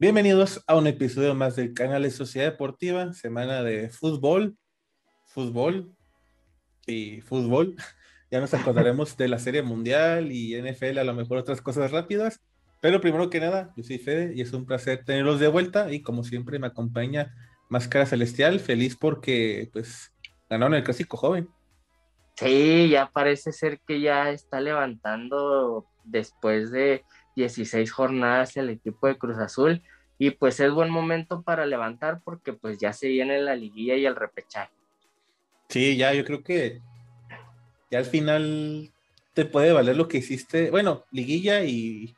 [0.00, 4.56] Bienvenidos a un episodio más del canal de Sociedad Deportiva, semana de fútbol,
[5.26, 5.92] fútbol
[6.86, 7.74] y fútbol.
[8.30, 12.40] Ya nos acordaremos de la Serie Mundial y NFL, a lo mejor otras cosas rápidas.
[12.82, 16.02] Pero primero que nada, yo soy Fede y es un placer tenerlos de vuelta y
[16.02, 17.34] como siempre me acompaña
[17.70, 20.14] Máscara Celestial, feliz porque pues
[20.50, 21.48] ganaron el clásico joven.
[22.36, 27.02] Sí, ya parece ser que ya está levantando después de
[27.38, 29.82] 16 jornadas el equipo de Cruz Azul
[30.18, 34.04] y pues es buen momento para levantar porque pues ya se viene la liguilla y
[34.04, 34.72] el repechaje.
[35.68, 36.80] Sí, ya yo creo que
[37.90, 38.90] ya al final
[39.32, 40.70] te puede valer lo que hiciste.
[40.70, 42.14] Bueno, liguilla y,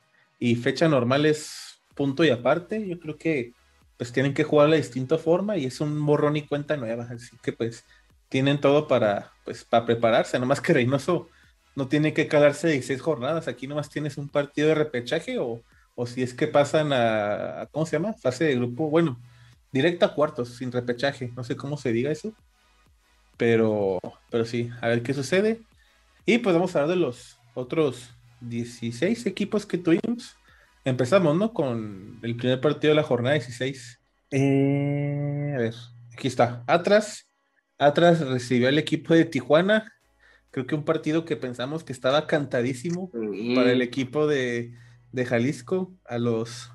[0.62, 2.88] fecha normal es punto y aparte.
[2.88, 3.52] Yo creo que
[3.98, 7.07] pues tienen que jugar de distinta forma y es un borrón y cuenta nueva.
[7.10, 7.84] Así que pues
[8.30, 10.38] tienen todo para, pues, para prepararse.
[10.38, 11.29] Nomás que Reynoso
[11.76, 13.49] no tiene que calarse 16 jornadas.
[13.49, 15.63] Aquí nomás tienes un partido de repechaje o,
[15.95, 18.12] o si es que pasan a, ¿cómo se llama?
[18.15, 19.21] Fase de grupo, bueno,
[19.73, 21.32] directa a cuartos, sin repechaje.
[21.37, 22.32] No sé cómo se diga eso.
[23.37, 23.99] Pero,
[24.30, 25.60] pero sí, a ver qué sucede.
[26.27, 30.37] Y pues vamos a hablar de los otros 16 equipos que tuvimos.
[30.84, 31.52] Empezamos, ¿no?
[31.52, 34.01] Con el primer partido de la jornada 16.
[34.30, 35.74] Eh, a ver,
[36.12, 36.65] aquí está.
[36.66, 37.27] Atlas.
[37.79, 39.93] Atlas recibió al equipo de Tijuana.
[40.51, 43.10] Creo que un partido que pensamos que estaba cantadísimo
[43.54, 44.73] para el equipo de,
[45.26, 46.70] Jalisco, a los,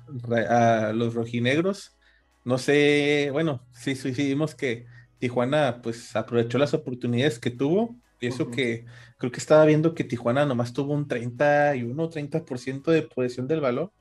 [0.48, 1.96] a los rojinegros.
[2.44, 4.86] No sé, bueno, sí, sí, vimos que
[5.18, 7.96] Tijuana pues aprovechó las oportunidades que tuvo.
[8.18, 8.86] Y eso que
[9.18, 13.92] creo que estaba viendo que Tijuana nomás tuvo un 31, 30% de posesión del valor.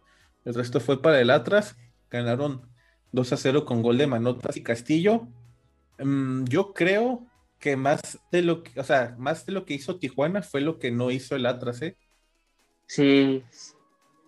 [0.46, 1.76] El resto fue para el Atlas.
[2.10, 2.70] Ganaron
[3.12, 5.28] 2 a 0 con gol de Manotas y Castillo.
[6.00, 7.28] Mm, yo creo
[7.66, 10.78] que más de lo que, o sea, más de lo que hizo Tijuana fue lo
[10.78, 11.98] que no hizo el Atlas, ¿eh?
[12.86, 13.44] Sí,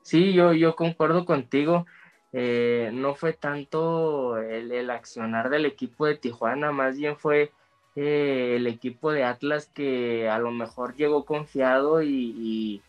[0.02, 1.86] sí, yo, yo concuerdo contigo.
[2.34, 7.52] Eh, no fue tanto el, accionar del equipo de Tijuana, más bien fue
[7.96, 12.82] eh, el equipo de Atlas que a lo mejor llegó confiado y,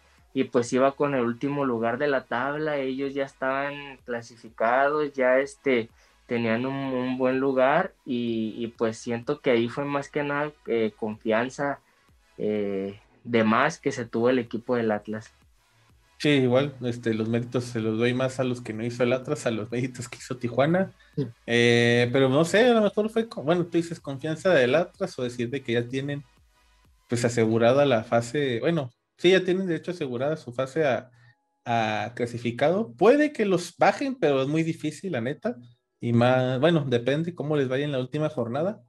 [0.51, 5.91] pues iba con el último lugar de la tabla, ellos ya estaban clasificados, ya este,
[6.29, 11.81] tenían un, buen lugar y, pues siento que ahí fue más que nada eh, confianza
[12.37, 15.33] de más que se tuvo el equipo del Atlas.
[16.19, 19.13] Sí, igual, este, los méritos se los doy más a los que no hizo el
[19.13, 20.93] Atlas, a los méritos que hizo Tijuana.
[21.47, 25.23] Eh, pero no sé, a lo mejor fue, bueno, tú dices confianza del Atlas o
[25.23, 26.25] decir de que ya tienen
[27.09, 31.11] pues asegurada la fase, bueno, sí, ya tienen de hecho asegurada su fase a,
[32.15, 32.93] clasificado.
[32.93, 35.55] Puede que los bajen, pero es muy difícil, la neta.
[36.01, 38.83] Y más, bueno, depende cómo les vaya en la última jornada.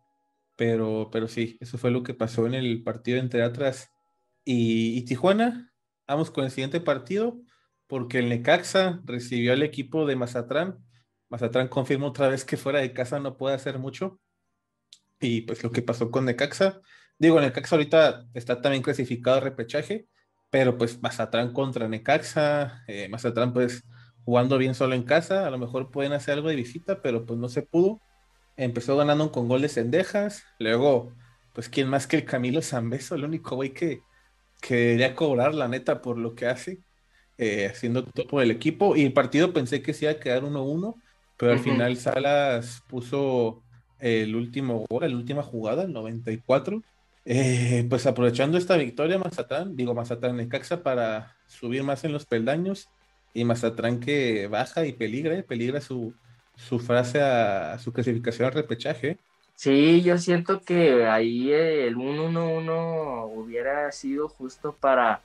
[0.56, 3.90] Pero, pero sí, eso fue lo que pasó en el partido entre Atlas
[4.44, 5.72] y, Tijuana
[6.08, 7.40] Vamos con el siguiente partido,
[7.88, 10.84] porque el Necaxa recibió al equipo de Mazatrán.
[11.30, 14.20] Mazatrán confirmó otra vez que fuera de casa no puede hacer mucho.
[15.20, 16.82] Y pues lo que pasó con Necaxa.
[17.20, 20.08] Digo, Necaxa ahorita está también clasificado a repechaje,
[20.50, 23.84] pero pues Mazatrán contra Necaxa, eh, Mazatrán pues
[24.30, 27.40] jugando bien solo en casa, a lo mejor pueden hacer algo de visita, pero pues
[27.40, 28.00] no se pudo.
[28.58, 31.12] Empezó ganando con goles en Dejas, luego
[31.52, 34.02] pues quién más que el Camilo Zambeso, el único güey que,
[34.62, 36.78] que debería cobrar, la neta, por lo que hace,
[37.40, 38.96] eh, haciendo todo por el equipo.
[38.96, 40.94] Y el partido pensé que se iba a quedar 1-1,
[41.36, 43.64] pero al final Salas puso
[43.98, 46.84] el último gol, la última jugada, el 94.
[47.26, 52.90] Eh, pues aprovechando esta victoria, Mazatlán, digo Mazatlán Necaxa para subir más en los peldaños
[53.34, 56.14] y Mazatlán que baja y peligra, eh, peligra su,
[56.56, 59.18] su frase a, su clasificación al repechaje.
[59.56, 65.22] Sí, yo siento que ahí el 1-1-1 hubiera sido justo para,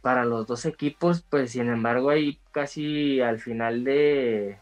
[0.00, 4.58] para los dos equipos, pues sin embargo ahí casi al final de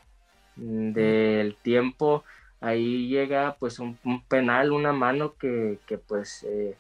[0.57, 2.25] del tiempo
[2.61, 3.99] ahí llega pues un,
[4.29, 6.77] penal, una mano que, que pues eh,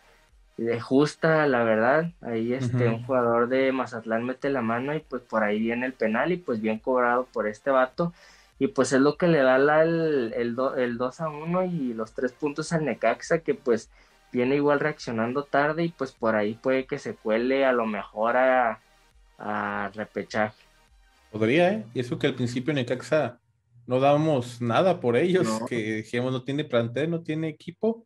[0.80, 5.42] justa la verdad, ahí este un jugador de Mazatlán mete la mano y pues por
[5.42, 8.14] ahí viene el penal y pues bien cobrado por este vato
[8.58, 12.12] y pues es lo que le da el, el, el 2 a 1 y los
[12.12, 13.90] tres puntos al Necaxa que pues
[14.32, 18.36] viene igual reaccionando tarde y pues por ahí puede que se cuele a lo mejor
[18.36, 18.80] a,
[19.38, 20.56] a repechaje.
[21.30, 21.84] Podría, ¿eh?
[21.92, 23.38] Y eso que al principio Necaxa
[23.86, 28.04] no dábamos nada por ellos, que dijimos no tiene plantel, no tiene equipo,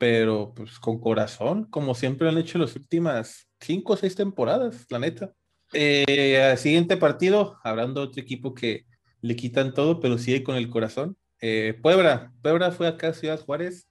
[0.00, 4.98] pero pues con corazón, como siempre han hecho las últimas cinco o seis temporadas, la
[4.98, 5.34] neta.
[5.74, 8.86] Eh, siguiente partido, hablando de otro equipo que
[9.20, 11.18] le quitan todo, pero sigue con el corazón.
[11.42, 13.90] Eh, Puebla, Puebla fue acá a Ciudad Juárez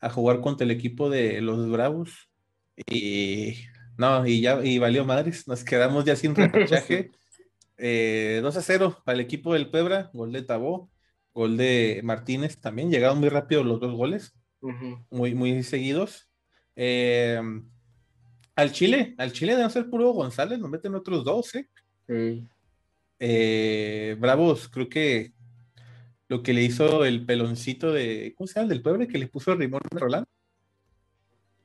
[0.00, 2.30] a jugar contra el equipo de los Bravos
[2.86, 3.56] y
[3.98, 7.10] no, y ya, y valió madres, nos quedamos ya sin repechaje.
[7.76, 10.90] Eh, 2 a 0 al equipo del Puebla, gol de Tabó,
[11.34, 14.39] gol de Martínez también, llegaron muy rápido los dos goles,
[15.10, 16.28] muy, muy seguidos.
[16.76, 17.40] Eh,
[18.56, 21.68] al Chile, al Chile de no ser puro González, nos meten otros dos, ¿eh?
[22.06, 22.46] Sí.
[23.18, 25.32] Eh, Bravos, creo que
[26.28, 28.68] lo que le hizo el peloncito de, ¿cómo se llama?
[28.68, 30.24] Del pueblo que le puso Rimón Rolán.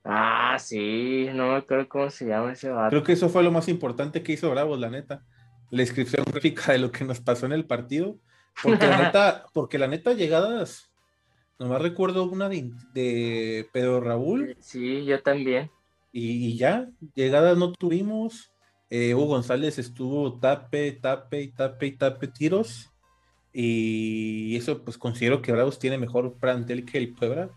[0.04, 2.90] Ah, sí, no me acuerdo cómo se llama ese vato.
[2.90, 5.24] Creo que eso fue lo más importante que hizo Bravos, la neta.
[5.72, 8.20] La descripción gráfica de lo que nos pasó en el partido.
[8.62, 10.92] Porque la neta, porque la neta, llegadas,
[11.60, 14.56] nomás recuerdo una de, Pedro Raúl.
[14.60, 15.70] Sí, yo también.
[16.12, 18.52] Y, ya, llegadas no tuvimos.
[18.90, 22.92] Eh, Hugo González estuvo tape, tape y tape y tape tiros.
[23.52, 27.50] Y eso, pues considero que Bravos tiene mejor plantel que el Puebla,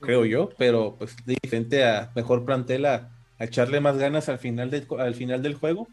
[0.00, 5.14] creo yo, pero pues diferente a mejor plantel a, echarle más ganas al final, al
[5.14, 5.88] final del juego.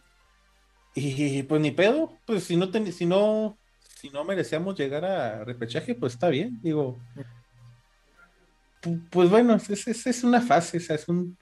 [0.93, 5.95] Y pues ni pedo, pues si no, si no, si no merecíamos llegar a repechaje,
[5.95, 6.99] pues está bien, digo.
[9.09, 11.37] Pues bueno, es, es, una fase, es un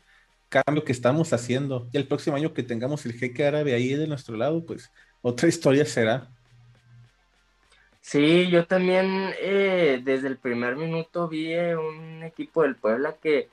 [0.50, 1.88] cambio que estamos haciendo.
[1.92, 4.92] Y el próximo año que tengamos el jeque árabe ahí de nuestro lado, pues
[5.22, 6.30] otra historia será.
[8.00, 13.50] Sí, yo también eh, desde el primer minuto vi un equipo del Puebla que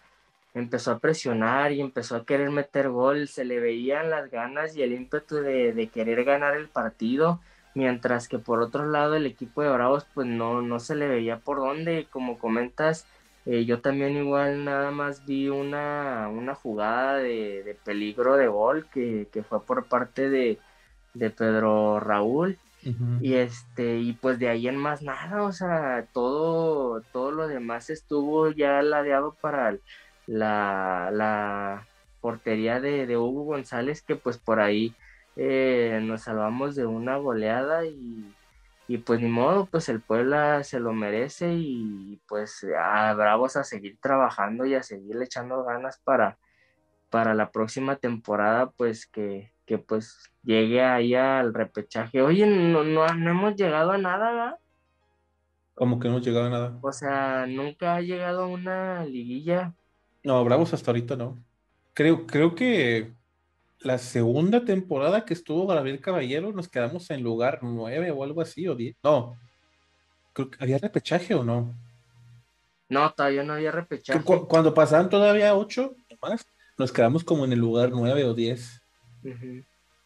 [0.54, 4.82] empezó a presionar y empezó a querer meter gol, se le veían las ganas y
[4.82, 7.40] el ímpetu de, querer ganar el partido,
[7.74, 11.38] mientras que por otro lado el equipo de Bravos pues no, no se le veía
[11.38, 13.06] por dónde, como comentas,
[13.46, 19.26] eh, yo también igual nada más vi una, una jugada de, peligro de gol que,
[19.48, 20.58] fue por parte de,
[21.14, 22.58] de Pedro Raúl.
[23.20, 27.90] Y este, y pues de ahí en más nada, o sea, todo, todo lo demás
[27.90, 29.76] estuvo ya ladeado para
[30.26, 31.86] la, la
[32.20, 34.96] portería de, Hugo González, que pues por ahí
[35.36, 38.34] eh, nos salvamos de una goleada y,
[38.94, 43.64] y, pues ni modo, pues el Puebla se lo merece y pues a Bravos a
[43.64, 46.38] seguir trabajando y a seguir echando ganas para,
[47.08, 52.20] para la próxima temporada, pues que, que pues llegue ahí al repechaje.
[52.20, 54.58] Oye, no, no, hemos llegado a nada, ¿verdad?
[55.74, 56.78] ¿Cómo que no hemos llegado a nada?
[56.82, 59.72] O sea, nunca ha llegado a una liguilla.
[60.22, 61.42] No, Bravos hasta ahorita no.
[61.94, 63.12] Creo, creo que
[63.84, 68.66] la segunda temporada que estuvo Gabriel Caballero nos quedamos en lugar nueve o algo así,
[68.68, 68.96] o diez.
[69.02, 69.36] No.
[70.32, 71.74] Creo que había repechaje o no.
[72.88, 74.22] No, todavía no había repechaje.
[74.22, 76.46] cuando pasaban todavía ocho más,
[76.78, 78.82] nos quedamos como en el lugar nueve o diez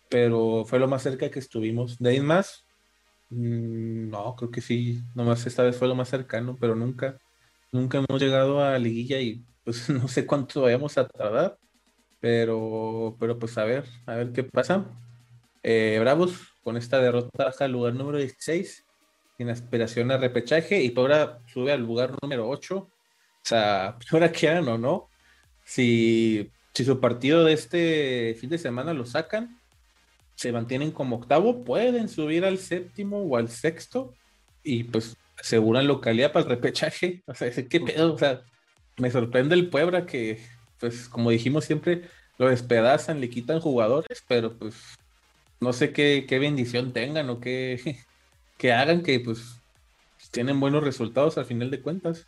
[0.09, 1.99] pero fue lo más cerca que estuvimos.
[1.99, 2.65] De ahí más,
[3.31, 7.19] mm, no, creo que sí, nomás esta vez fue lo más cercano, pero nunca,
[7.73, 11.59] nunca hemos llegado a liguilla y pues no sé cuánto vayamos a tardar,
[12.21, 14.87] pero, pero pues a ver, a ver qué pasa.
[15.63, 18.85] Eh, Bravos con esta derrota baja al lugar número 16,
[19.37, 22.77] sin aspiración a repechaje, y ahora sube al lugar número 8.
[22.77, 22.91] O
[23.43, 25.09] sea, ahora quieran o no,
[25.65, 29.59] si si su partido de este fin de semana lo sacan,
[30.35, 34.13] se mantienen como octavo, pueden subir al séptimo o al sexto
[34.63, 37.23] y pues aseguran localidad para el repechaje.
[37.27, 38.43] O sea, qué pedo, o sea,
[38.99, 40.39] me sorprende el Puebla que,
[40.79, 42.03] pues como dijimos siempre,
[42.39, 44.75] lo despedazan, le quitan jugadores, pero pues
[45.61, 47.99] no sé qué, bendición tengan o qué,
[48.59, 49.61] que hagan que pues
[50.31, 52.27] tienen buenos resultados al final de cuentas.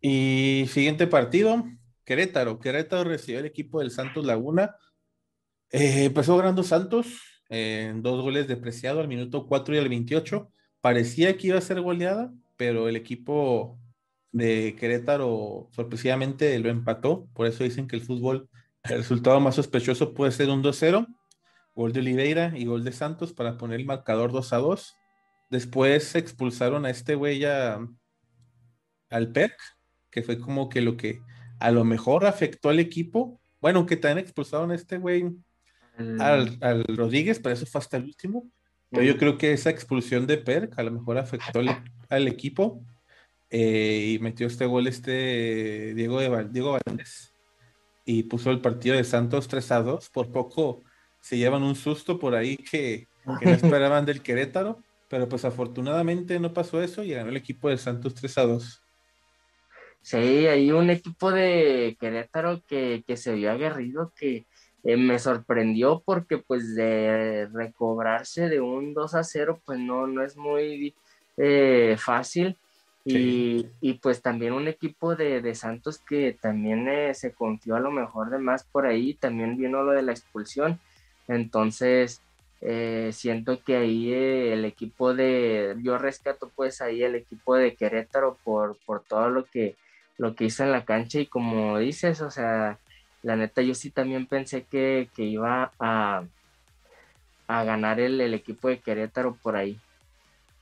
[0.00, 1.64] Y siguiente partido,
[2.04, 2.58] Querétaro.
[2.58, 4.74] Querétaro recibió el equipo del Santos Laguna.
[5.70, 7.06] Eh, empezó ganando Santos
[7.48, 10.50] en dos goles de Preciado al minuto 4 y al 28.
[10.80, 13.78] Parecía que iba a ser goleada, pero el equipo
[14.32, 17.26] de Querétaro sorpresivamente lo empató.
[17.34, 18.48] Por eso dicen que el fútbol,
[18.84, 21.06] el resultado más sospechoso puede ser un 2-0.
[21.74, 24.96] Gol de Oliveira y gol de Santos para poner el marcador 2 2.
[25.50, 27.88] Después expulsaron a este güey al
[29.32, 29.52] PEC,
[30.10, 31.20] que fue como que lo que
[31.60, 33.40] a lo mejor afectó al equipo.
[33.60, 35.24] Bueno, que también expulsaron a este güey,
[36.18, 38.50] al, Rodríguez, pero eso fue hasta el último.
[38.90, 41.60] Pero yo creo que esa expulsión de Perk a lo mejor afectó
[42.08, 42.84] al, equipo
[43.50, 47.34] eh, y metió este gol este Diego, de, Diego Valdés
[48.04, 50.08] y puso el partido de Santos 3 a 2.
[50.08, 50.82] Por poco
[51.20, 53.06] se llevan un susto por ahí que,
[53.38, 57.68] que no esperaban del Querétaro, pero pues afortunadamente no pasó eso y ganó el equipo
[57.68, 58.82] de Santos 3 a 2.
[60.00, 64.46] Sí, hay un equipo de Querétaro que, se vio aguerrido, que
[64.84, 70.24] eh, me sorprendió porque pues de recobrarse de un 2 a 0 pues no, no
[70.24, 70.94] es muy
[71.36, 72.56] eh, fácil.
[73.10, 78.30] Y, pues también un equipo de, Santos que también eh, se confió a lo mejor
[78.30, 80.78] de más por ahí, también vino lo de la expulsión.
[81.26, 82.20] Entonces,
[82.60, 87.74] eh, siento que ahí eh, el equipo de, yo rescato pues ahí el equipo de
[87.74, 89.76] Querétaro por, por todo lo que,
[90.16, 92.78] lo que hizo en la cancha y como dices, o sea,
[93.22, 96.24] la neta yo sí también pensé que, iba a,
[97.46, 99.78] a ganar el, el, equipo de Querétaro por ahí.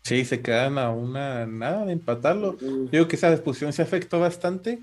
[0.06, 2.56] Sí, se quedan a una nada de empatarlo.
[2.92, 4.78] Digo que esa discusión se afectó bastante,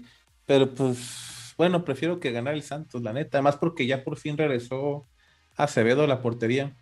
[0.45, 4.37] pero pues bueno, prefiero que ganar el Santos, la neta, además porque ya por fin
[4.37, 5.07] regresó
[5.55, 6.75] Acevedo a la portería.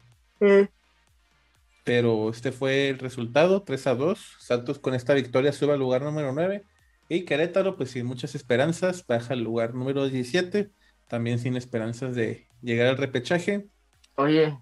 [1.83, 4.38] Pero este fue el resultado, 3 a 2.
[4.39, 6.63] Santos con esta victoria sube al lugar número 9.
[7.10, 10.71] Y Querétaro, pues sin muchas esperanzas, baja al lugar número 17
[11.07, 13.67] también sin esperanzas de llegar al repechaje.
[14.15, 14.57] Oye,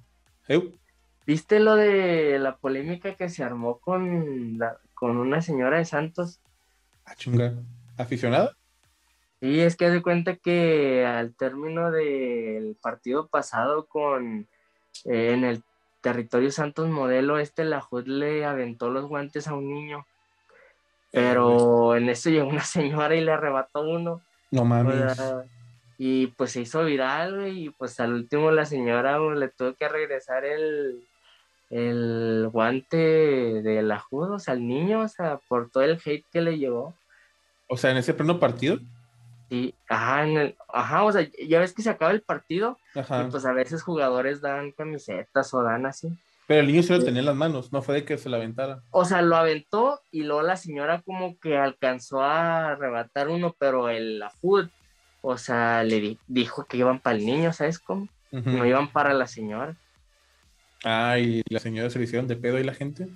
[1.29, 4.57] ¿viste lo de la polémica que se armó con,
[4.95, 6.39] con una señora de Santos?
[7.05, 7.53] Ah, chunga.
[7.97, 8.57] ¿Aficionada?
[9.39, 14.47] Sí, es que de cuenta que al término del partido pasado con
[15.05, 15.61] eh, en el
[16.01, 20.07] territorio Santos Modelo, este la JUD le aventó los guantes a un niño.
[21.11, 24.23] Pero en eso llegó una señora y le arrebató uno.
[24.49, 25.15] No mames
[26.01, 30.45] y pues se hizo viral, y pues al último la señora le tuvo que regresar
[30.45, 31.08] el,
[31.69, 36.41] el guante de la o sea, al niño, o sea, por todo el hate que
[36.41, 36.93] le llevó.
[37.67, 38.79] O sea, en ese pleno partido.
[39.49, 43.23] Sí, ajá, en el, ajá, o sea, ya ves que se acaba el partido, y
[43.31, 46.11] pues a veces jugadores dan camisetas o dan así.
[46.47, 48.37] Pero el niño se lo tenía en las manos, no fue de que se lo
[48.37, 48.81] aventara.
[48.89, 53.89] O sea, lo aventó y luego la señora como que alcanzó a arrebatar uno, pero
[53.89, 54.31] el la
[55.21, 58.07] o sea, le dijo que iban para el niño, ¿sabes cómo?
[58.31, 59.75] No iban para la señora.
[60.83, 63.07] Ah, ¿y la señora se le hicieron de pedo y la gente?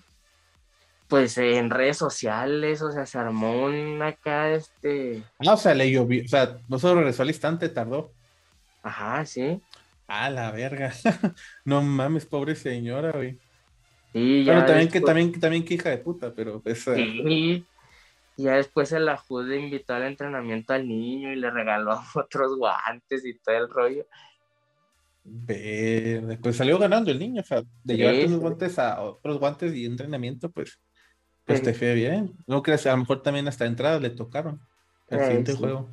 [1.08, 5.24] Pues en redes sociales, o sea, se armó una acá, este...
[5.40, 8.12] Ah, o sea, le llovió, o sea, no solo regresó al instante, tardó.
[8.82, 9.62] Ajá, sí.
[10.08, 10.94] Ah, la verga.
[11.66, 13.38] no mames, pobre señora, güey.
[14.12, 14.54] Sí, ya.
[14.54, 16.62] Bueno, también, que, también, también que hija de puta, pero...
[16.66, 16.96] Esa...
[16.96, 17.66] Sí,
[18.36, 23.26] y ya después el Ajude invitó al entrenamiento al niño y le regaló otros guantes
[23.26, 24.06] y todo el rollo.
[25.24, 29.74] Verde, pues salió ganando el niño, o sea, de llevar llevarte guantes a otros guantes
[29.74, 30.80] y entrenamiento, pues,
[31.46, 32.34] pues te fue bien.
[32.46, 34.62] No crees, a lo mejor también hasta entradas le tocaron
[35.10, 35.90] el siguiente juego.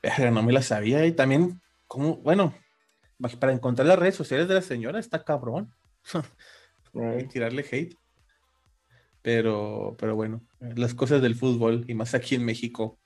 [0.00, 2.54] Pero no me la sabía y también, como, bueno,
[3.38, 5.72] para encontrar las redes sociales de la señora está cabrón.
[6.94, 7.96] Hay tirarle hate.
[9.22, 12.98] Pero, pero bueno, las cosas del fútbol y más aquí en México.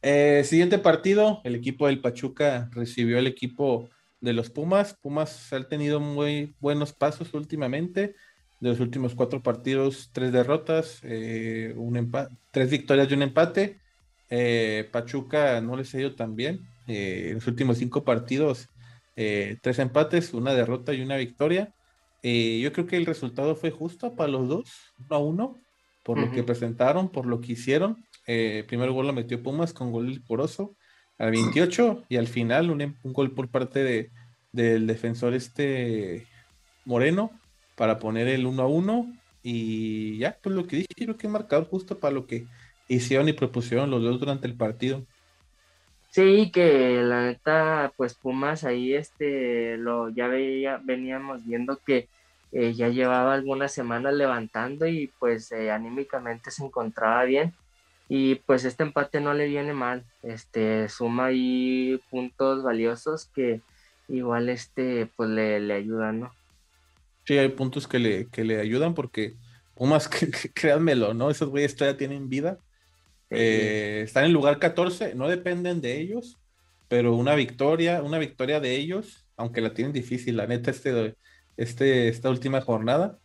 [0.00, 4.96] Eh, siguiente partido, el equipo del Pachuca recibió el equipo de los Pumas.
[5.00, 8.14] Pumas ha tenido muy buenos pasos últimamente.
[8.60, 12.10] De los últimos cuatro partidos, tres derrotas, eh, un
[12.50, 13.80] tres victorias y un empate.
[14.30, 16.60] Eh, Pachuca no les ha ido tan bien.
[16.86, 18.68] en los últimos cinco partidos,
[19.14, 21.74] tres empates, una derrota y una victoria.
[22.28, 24.68] Eh, yo creo que el resultado fue justo para los dos,
[24.98, 25.60] uno a uno,
[26.02, 28.04] por lo que presentaron, por lo que hicieron.
[28.26, 30.74] Eh, primer gol lo metió Pumas con gol poroso
[31.18, 34.10] al 28 y al final un, gol por parte de,
[34.52, 36.26] del defensor este
[36.84, 37.30] Moreno
[37.74, 41.68] para poner el 1 a 1 y ya, pues lo que dije, creo que marcador
[41.68, 42.46] justo para lo que
[42.88, 45.04] hicieron y propusieron los dos durante el partido.
[46.10, 52.08] Sí, que la neta, pues Pumas ahí, este, lo ya veía, veníamos viendo que
[52.52, 57.52] eh, ya llevaba algunas semanas levantando y pues eh, anímicamente se encontraba bien
[58.08, 63.60] y pues este empate no le viene mal, este, suma ahí puntos valiosos que
[64.08, 66.32] igual este, pues le, le ayudan, ¿no?
[67.24, 69.34] Sí, hay puntos que le, que le ayudan porque
[69.74, 70.08] Pumas,
[70.54, 71.30] créanmelo, ¿no?
[71.30, 72.58] Esos güeyes todavía tienen vida
[73.30, 76.38] eh, están en lugar 14, no dependen de ellos,
[76.88, 81.16] pero una victoria, una victoria de ellos, aunque la tienen difícil, la neta, este,
[81.56, 83.18] este, esta última jornada,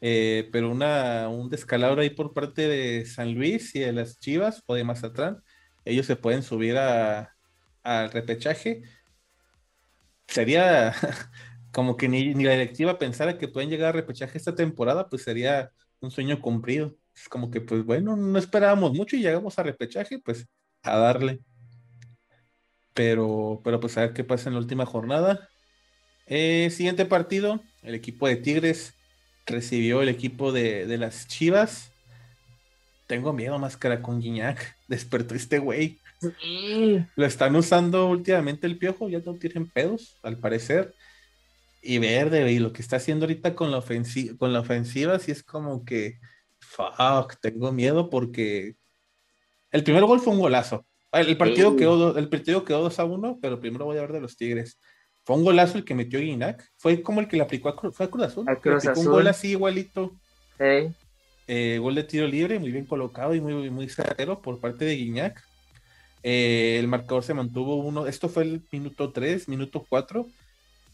[0.00, 4.62] eh, pero una, un descalabro ahí por parte de San Luis y de las Chivas
[4.66, 5.42] o de Mazatlán,
[5.84, 8.82] ellos se pueden subir al repechaje.
[10.26, 10.94] Sería
[11.72, 15.22] como que ni, ni la directiva pensara que pueden llegar a repechaje esta temporada, pues
[15.22, 16.94] sería un sueño cumplido
[17.26, 20.46] como que, pues bueno, no esperábamos mucho y llegamos a repechaje, pues
[20.82, 21.40] a darle.
[22.94, 25.48] Pero, pero pues a ver qué pasa en la última jornada.
[26.26, 28.94] Eh, siguiente partido, el equipo de Tigres
[29.48, 31.90] recibió el equipo de, las Chivas.
[33.06, 34.76] Tengo miedo, máscara con Guiñac.
[34.88, 35.98] Despertó este güey.
[37.16, 40.94] Lo están usando últimamente el piojo, ya no tienen pedos, al parecer.
[41.80, 45.30] Y verde, y lo que está haciendo ahorita con la, ofensiva, con la ofensiva, sí
[45.30, 46.18] es como que
[46.58, 48.74] fuck, tengo miedo porque
[49.70, 50.86] el primer gol fue un golazo.
[51.12, 54.20] El partido, quedó, el partido quedó 2 a 1, pero primero voy a ver de
[54.20, 54.78] los Tigres.
[55.28, 56.72] Fue un golazo el que metió Guinac.
[56.78, 58.46] Fue como el que le aplicó a, Cruz, Azul.
[58.96, 60.16] un gol así igualito.
[60.58, 64.96] Eh, gol de tiro libre, muy bien colocado y muy, muy certero por parte de
[64.96, 65.44] Guiñac.
[66.22, 68.06] Eh, el marcador se mantuvo uno.
[68.06, 70.26] Esto fue el minuto 3, minuto 4.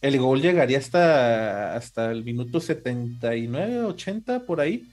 [0.01, 4.91] El gol llegaría hasta, hasta el minuto 79, 80, por ahí.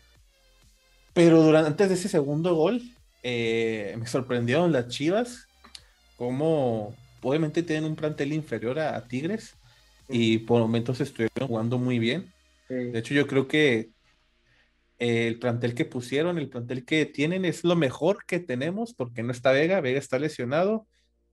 [1.15, 2.79] Pero durante, antes de ese segundo gol,
[3.23, 5.47] eh, me sorprendieron las Chivas,
[6.15, 9.55] como obviamente tienen un plantel inferior a, Tigres
[10.09, 12.31] y por momentos estuvieron jugando muy bien.
[12.69, 13.89] De hecho, yo creo que
[14.97, 19.31] el plantel que pusieron, el plantel que tienen es lo mejor que tenemos porque no
[19.31, 20.87] está Vega, Vega está lesionado,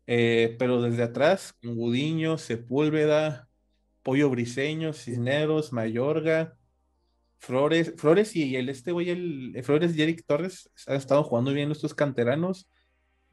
[0.06, 3.48] eh, pero desde atrás, Gudiño, Sepúlveda,
[4.02, 6.56] Pollo Briseño, Cisneros, Mayorga,
[7.40, 11.70] Flores, Flores y el este güey, el, Flores y Eric Torres han estado jugando bien
[11.70, 12.68] estos canteranos.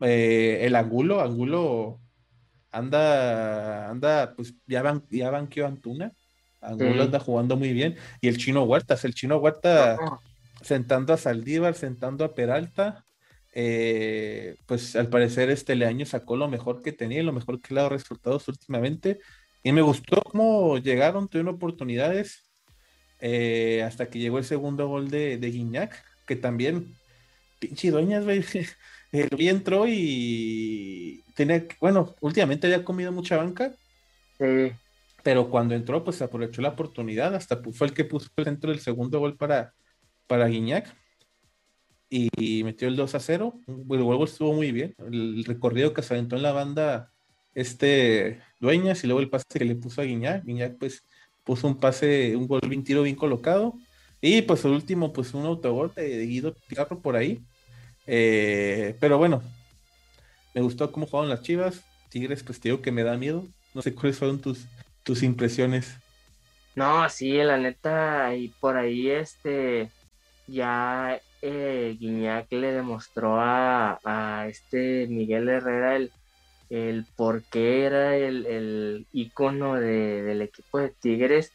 [0.01, 2.01] Eh, el Angulo, Angulo
[2.75, 6.11] anda, anda, pues ya, van, ya banqueó Antuna.
[6.59, 7.95] Angulo anda jugando muy bien.
[8.21, 9.97] Y el chino Huertas, el chino Huerta
[10.61, 13.05] sentando a Saldívar, sentando a Peralta.
[13.53, 17.73] Eh, pues al parecer este año sacó lo mejor que tenía y lo mejor que
[17.73, 19.19] le ha dado resultados últimamente.
[19.63, 22.51] Y me gustó cómo llegaron, tuvieron oportunidades.
[23.21, 26.93] Eh, hasta que llegó el segundo gol de, de Guiñac, que también,
[27.59, 28.43] pinche dueñas, güey.
[29.13, 33.73] El entró y tenía, bueno, últimamente había comido mucha banca.
[34.39, 34.71] Sí.
[35.23, 38.79] Pero cuando entró, pues aprovechó la oportunidad, hasta fue el que puso el centro del
[38.79, 39.73] segundo gol para,
[40.27, 40.95] para Guiñac.
[42.09, 43.59] Y, metió el 2 a 0.
[43.67, 44.95] El juego estuvo muy bien.
[44.99, 47.11] El recorrido que se aventó en la banda,
[47.55, 50.45] este Dueñas, y luego el pase que le puso a Guiñac.
[50.45, 51.03] Guiñac, pues,
[51.43, 53.75] puso un pase, un gol, un tiro bien colocado.
[54.21, 57.43] Y pues el último, pues un autogol de, Guido Pizarro por ahí.
[58.07, 59.41] Eh, pero bueno,
[60.55, 61.83] me gustó cómo jugaron las Chivas.
[62.09, 63.45] Tigres, pues te digo que me da miedo.
[63.73, 64.65] No sé cuáles fueron tus,
[65.03, 65.97] tus impresiones.
[66.75, 69.91] No, sí, la neta, y por ahí este,
[70.47, 76.11] ya eh, Guiñac le demostró a, este Miguel Herrera el,
[76.69, 81.51] el por qué era el, el ícono del equipo de Tigres.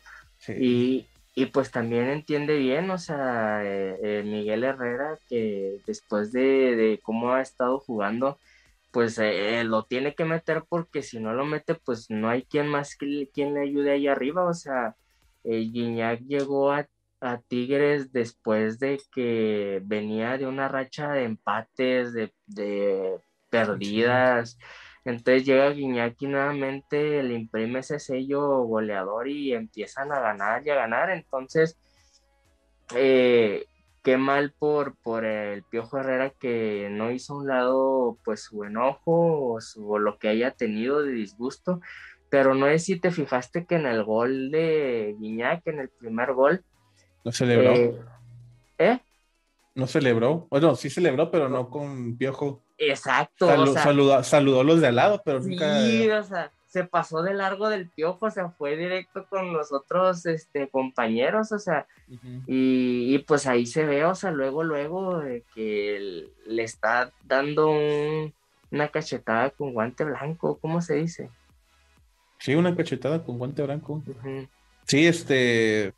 [0.48, 6.76] Y, y, pues también entiende bien, o sea, eh, eh, Miguel Herrera, que después de,
[6.76, 8.38] de, cómo ha estado jugando,
[8.90, 12.68] pues eh, lo tiene que meter porque si no lo mete, pues no hay quien
[12.68, 14.44] más que, quien le ayude ahí arriba.
[14.44, 14.96] O sea,
[15.44, 16.88] eh, Guiñac llegó a,
[17.48, 23.18] Tigres después de que venía de una racha de empates, de, de
[23.50, 24.58] perdidas.
[25.04, 30.70] Entonces llega Guiñac y nuevamente le imprime ese sello goleador y empiezan a ganar y
[30.70, 31.10] a ganar.
[31.10, 31.78] Entonces,
[32.94, 33.66] eh,
[34.02, 38.64] qué mal por, por el Piojo Herrera que no hizo a un lado pues su
[38.64, 41.80] enojo o, su, lo que haya tenido de disgusto,
[42.28, 46.32] pero no es si te fijaste que en el gol de Guiñac, en el primer
[46.32, 46.64] gol...
[47.24, 47.72] No celebró.
[47.72, 47.98] Eh,
[48.78, 49.00] ¿Eh?
[49.74, 50.46] No celebró.
[50.50, 52.62] Bueno, sí celebró, pero no con Piojo.
[52.78, 53.46] Exacto.
[53.46, 55.82] saludó, saludó, a los de al lado, pero nunca...
[55.82, 59.72] Sí, o sea, se pasó de largo del piojo, o sea, fue directo con los
[59.72, 61.86] otros este, compañeros, o sea,
[62.46, 65.20] y, pues ahí se ve, o sea, luego, luego
[65.52, 67.72] que le está dando
[68.70, 71.28] una cachetada con guante blanco, ¿cómo se dice?
[72.38, 74.00] Sí, una cachetada con guante blanco.
[74.86, 75.92] Sí, este,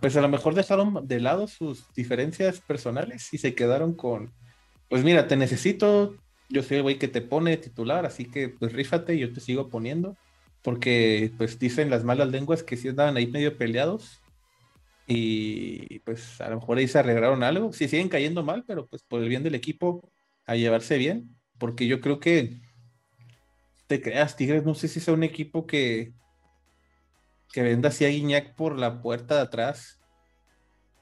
[0.00, 4.30] pues a lo mejor dejaron de lado sus diferencias personales y se quedaron con,
[4.90, 6.16] pues mira, te necesito,
[6.48, 9.40] yo soy el güey que te pone titular, así que pues rífate y yo te
[9.40, 10.16] sigo poniendo.
[10.62, 14.20] Porque pues dicen las malas lenguas que sí andaban ahí medio peleados.
[15.06, 17.72] Y pues a lo mejor ahí se arreglaron algo.
[17.72, 20.10] Sí siguen cayendo mal, pero pues por el bien del equipo,
[20.44, 21.36] a llevarse bien.
[21.58, 22.60] Porque yo creo que
[23.86, 26.12] te creas, Tigres, no sé si sea un equipo que,
[27.52, 30.00] que venda así a Guiñac por la puerta de atrás.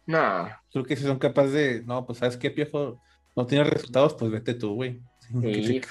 [0.07, 0.47] No.
[0.71, 3.01] Creo que si son capaces de, no, pues sabes qué, Piojo,
[3.35, 5.01] no tiene resultados, pues vete tú, güey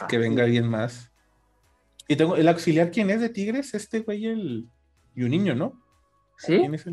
[0.08, 1.12] que, venga alguien más.
[2.08, 3.74] Y tengo, ¿el auxiliar quién es de Tigres?
[3.74, 4.67] Este güey, el.
[5.15, 5.82] Y un niño, ¿no?
[6.38, 6.60] ¿Sí?
[6.60, 6.86] ¿Quién es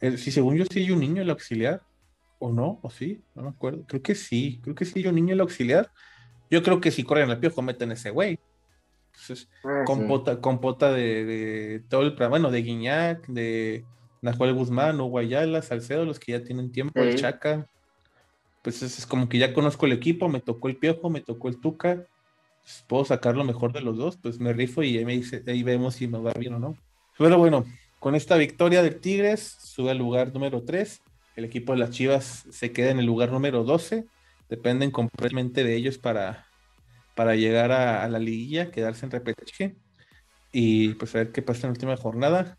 [0.00, 1.82] el, Si según yo sí hay un niño el auxiliar.
[2.38, 2.80] ¿O no?
[2.82, 3.22] ¿O sí?
[3.34, 3.84] No me acuerdo.
[3.86, 4.60] Creo que sí.
[4.62, 5.90] Creo que sí hay un niño el auxiliar.
[6.50, 8.38] Yo creo que si corren al piojo meten ese güey.
[9.12, 13.84] Entonces, ah, compota, compota de, de, todo el bueno, de Guiñac, de
[14.22, 17.68] Nahuel Guzmán, Guayala, Salcedo, los que ya tienen tiempo, el Chaca
[18.62, 21.60] pues es, como que ya conozco el equipo, me tocó el Piojo, me tocó el
[21.60, 22.06] Tuca,
[22.62, 25.42] pues, puedo sacar lo mejor de los dos, pues me rifo y ahí, me dice,
[25.46, 26.76] ahí vemos si me va bien o no.
[27.18, 27.64] Pero bueno,
[27.98, 31.02] con esta victoria del Tigres, sube al lugar número 3,
[31.36, 34.06] el equipo de las Chivas se queda en el lugar número 12,
[34.48, 36.46] dependen completamente de ellos para,
[37.14, 39.76] para llegar a, la liguilla, quedarse en repechaje.
[40.52, 42.58] Y pues a ver qué pasa en la última jornada.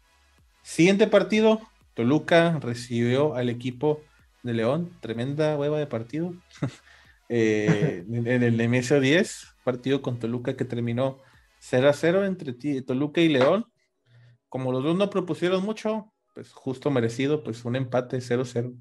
[0.64, 1.62] Siguiente partido,
[1.94, 4.02] Toluca recibió al equipo
[4.44, 6.34] de León, tremenda hueva de partido.
[7.30, 11.18] Eh, en, el MSO 10, partido con Toluca que terminó
[11.62, 12.54] 0 a 0 entre
[12.84, 13.66] Toluca y León.
[14.50, 18.78] Como los dos no propusieron mucho, pues justo merecido, pues un empate 0-0.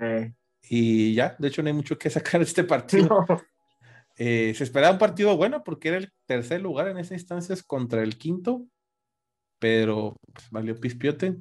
[0.00, 0.34] Eh.
[0.68, 3.24] Y ya, de hecho no hay mucho que sacar de este partido.
[4.16, 8.02] Eh, se esperaba un partido bueno porque era el tercer lugar en esas instancias contra
[8.02, 8.66] el quinto,
[9.58, 11.36] pero pues, valió pispiote.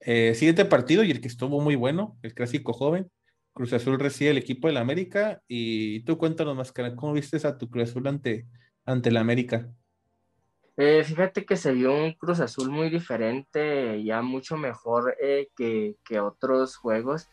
[0.00, 3.10] Eh, siguiente partido y el que estuvo muy bueno, el clásico joven.
[3.52, 7.70] Cruz Azul recibe el equipo del América y tú cuéntanos más, ¿cómo viste a tu
[7.70, 8.46] Cruz Azul ante,
[8.84, 9.70] ante el América?
[10.76, 16.20] Eh, fíjate que se vio un Cruz Azul muy diferente, ya mucho mejor eh, que,
[16.20, 17.28] otros juegos.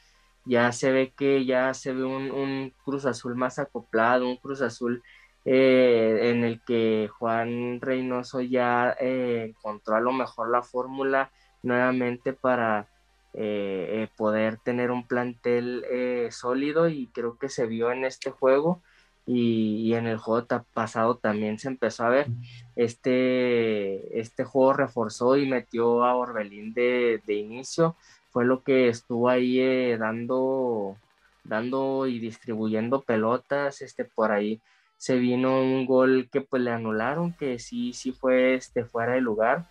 [0.45, 5.03] Ya se ve que ya se ve un, Cruz Azul más acoplado, un Cruz Azul
[5.45, 11.31] en el que Juan Reynoso ya encontró a lo mejor la fórmula
[11.63, 12.87] nuevamente para
[13.33, 18.29] eh, eh, poder tener un plantel eh, sólido y creo que se vio en este
[18.29, 18.83] juego
[19.25, 22.27] y, en el juego pasado también se empezó a ver.
[22.75, 27.95] Este, este juego reforzó y metió a Orbelín de, inicio,
[28.29, 30.97] fue lo que estuvo ahí dando,
[31.43, 34.61] dando y distribuyendo pelotas, este, por ahí
[34.97, 39.21] se vino un gol que pues le anularon, que sí, sí fue este, fuera de
[39.21, 39.67] lugar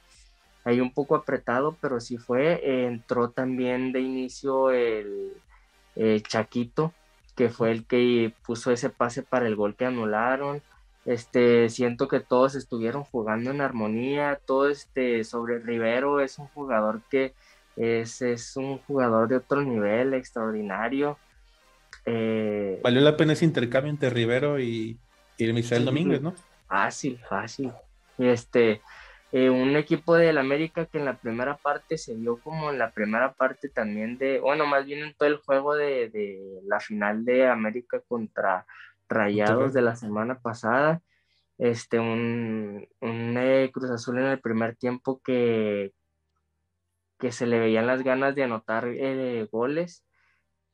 [0.64, 2.86] ahí un poco apretado, pero sí fue.
[2.86, 5.32] entró también de inicio el,
[6.22, 6.92] Chaquito,
[7.36, 10.62] que fue el que puso ese pase para el gol que anularon.
[11.04, 17.00] Este, siento que todos estuvieron jugando en armonía, todo este sobre Rivero es un jugador
[17.10, 17.34] que
[17.76, 21.18] es, es un jugador de otro nivel, extraordinario.
[22.06, 24.96] Eh, Valió la pena ese intercambio entre Rivero y,
[25.36, 26.34] y el Misael Domínguez, ¿no?
[26.68, 27.72] Fácil, fácil.
[28.18, 28.80] Este,
[29.32, 32.90] eh, un equipo del América que en la primera parte se vio como en la
[32.90, 37.48] primera parte también de, bueno, más bien en todo el juego de, la final de
[37.48, 38.66] América contra
[39.08, 41.00] Rayados de la semana pasada.
[41.56, 45.92] Este, un, un Cruz Azul en el primer tiempo que,
[47.18, 50.04] que se le veían las ganas de anotar eh, goles.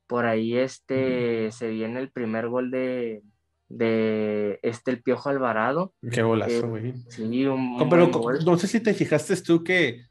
[0.09, 3.23] Por ahí este, se viene el primer gol de,
[3.69, 5.95] de este el Piojo Alvarado.
[6.11, 6.95] Qué golazo, eh, güey.
[7.09, 8.11] sí, un, Pero
[8.45, 10.07] no sé si te fijaste tú que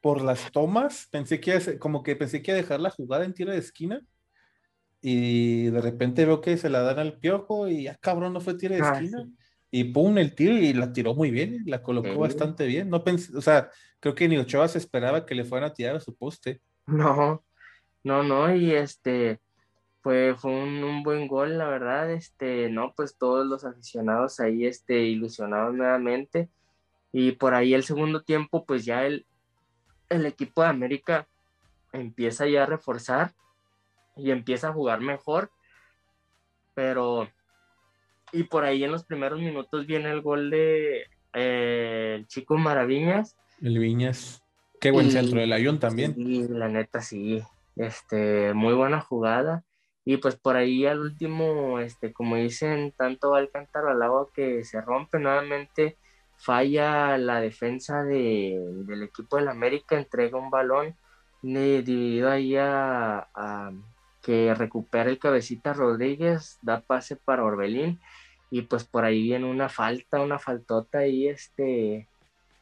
[0.00, 3.24] por las tomas pensé que iba, como que pensé que iba a dejar la jugada
[3.24, 4.00] en tiro de esquina
[5.00, 8.40] y de repente veo que se la dan al Piojo y ya ah, cabrón no
[8.40, 9.28] fue tiro de ah, esquina.
[9.70, 12.88] Y pum, el tiro y la tiró muy bien, la colocó bastante bien.
[12.88, 13.68] No pensé, o sea,
[14.00, 16.60] creo que ni Ochoa se esperaba que le fueran a tirar a su poste.
[16.86, 17.44] No,
[18.04, 19.40] no, no, y este,
[20.06, 22.12] fue, fue un, buen gol, la verdad.
[22.12, 26.48] Este, no, pues todos los aficionados ahí este, ilusionados nuevamente.
[27.10, 29.26] Y por ahí el segundo tiempo, pues ya el,
[30.08, 31.26] el equipo de América
[31.92, 33.32] empieza ya a reforzar
[34.14, 35.50] y empieza a jugar mejor.
[36.74, 37.28] Pero,
[38.30, 43.36] y por ahí en los primeros minutos viene el gol de eh, el chico Maraviñas.
[43.60, 44.40] El Viñas.
[44.80, 46.14] Qué buen centro del Ayun también.
[46.14, 47.42] Sí, la neta, sí.
[47.74, 49.64] Este, muy buena jugada.
[50.06, 54.28] Y pues por ahí al último, este, como dicen, tanto va el cántaro al agua
[54.32, 55.98] que se rompe nuevamente,
[56.38, 60.94] falla la defensa de, del equipo del América, entrega un balón
[61.42, 63.72] dividido ahí a,
[64.22, 68.00] que recupera el cabecita Rodríguez, da pase para Orbelín
[68.50, 72.08] y pues por ahí viene una falta, una faltota ahí este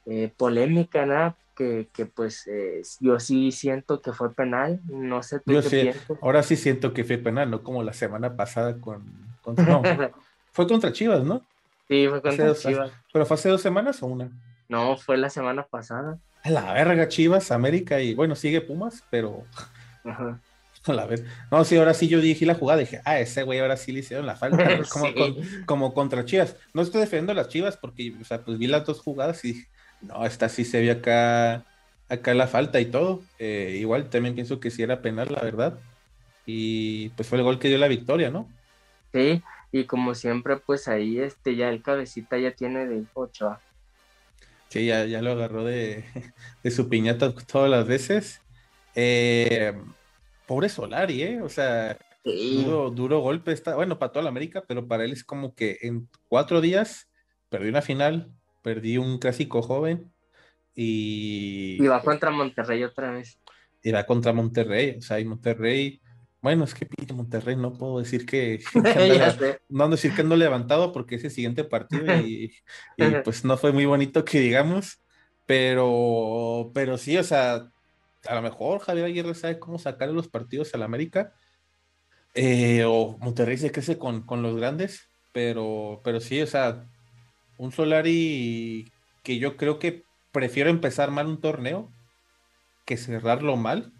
[0.06, 1.34] eh, polémica, ¿no?
[1.54, 6.56] que, pues eh, yo sí siento que fue penal, no sé tú qué Ahora sí
[6.56, 9.04] siento que fue penal, no como la semana pasada con...
[9.46, 9.82] no,
[10.52, 11.42] fue contra Chivas, ¿no?
[11.88, 12.90] Sí, fue contra Chivas.
[13.12, 14.30] ¿Pero fue hace dos semanas o una?
[14.68, 16.18] No, fue la semana pasada.
[16.42, 19.44] A la verga, Chivas, América y bueno, sigue Pumas, pero...
[20.04, 20.40] Ajá.
[20.86, 21.08] La
[21.50, 24.00] No, sí, ahora sí yo dije la jugada, dije, ah, ese güey ahora sí le
[24.00, 24.58] hicieron la falta,
[24.90, 25.06] como,
[25.64, 26.56] como contra Chivas.
[26.74, 29.54] No estoy defendiendo a las Chivas porque, o sea, pues vi las dos jugadas y
[29.54, 29.68] dije,
[30.06, 31.64] no, esta sí se vio acá,
[32.08, 33.22] acá la falta y todo.
[33.38, 35.78] Eh, igual también pienso que sí era penal, la verdad.
[36.46, 38.48] Y pues fue el gol que dio la victoria, ¿no?
[39.12, 43.60] Sí, y como siempre, pues ahí este ya el cabecita ya tiene de Ochoa.
[44.68, 46.04] Sí, ya, ya lo agarró de,
[46.70, 48.40] su piñata todas las veces.
[48.94, 49.72] Eh,
[50.46, 51.42] pobre Solari, ¿eh?
[51.42, 53.52] O sea, duro, duro golpe.
[53.52, 57.08] Está, bueno, para toda la América, pero para él es como que en cuatro días
[57.48, 58.32] perdió una final,
[58.64, 60.11] perdí un clásico joven
[60.74, 61.77] y...
[61.79, 63.38] Y va contra Monterrey otra vez.
[63.83, 66.00] Y va contra Monterrey, o sea, y Monterrey,
[66.40, 68.64] bueno, es que Monterrey, no puedo decir que,
[69.68, 72.50] no decir que ando levantado porque ese siguiente partido y,
[73.22, 75.00] pues no fue muy bonito que digamos.
[75.46, 77.68] Pero, pero sí, o sea,
[78.27, 81.35] a lo mejor Javier Aguirre sabe cómo sacar los partidos al América.
[82.35, 86.88] Eh, o Monterrey se crece con, con, los grandes, pero, pero sí, o sea,
[87.58, 88.90] un Solari
[89.22, 91.90] que yo creo que prefiero empezar mal un torneo
[92.84, 93.92] que cerrarlo mal,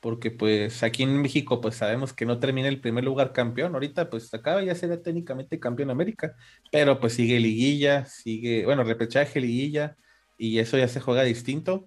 [0.00, 4.10] porque pues aquí en México pues sabemos que no termina el primer lugar campeón, ahorita
[4.10, 6.36] pues acaba ya sería técnicamente campeón América,
[6.70, 9.96] pero pues sigue liguilla, sigue, bueno, repechaje, liguilla,
[10.36, 11.86] y eso ya se juega distinto,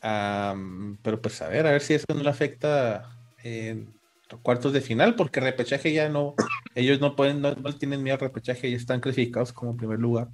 [0.00, 3.92] pero pues a ver, a ver si eso no le afecta en
[4.40, 6.34] cuartos de final, porque repechaje ya no,
[6.74, 10.28] ellos no pueden, no, tienen miedo al repechaje, ya están clasificados como primer lugar.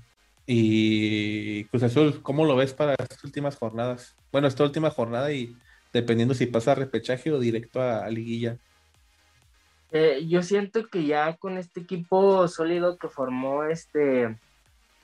[0.47, 4.17] Y Cruz Azul, ¿cómo lo ves para estas últimas jornadas?
[4.33, 5.55] Bueno, esta última jornada y
[5.93, 8.57] dependiendo si pasa a repechaje o directo a, liguilla.
[9.91, 14.37] Eh, yo siento que ya con este equipo sólido que formó este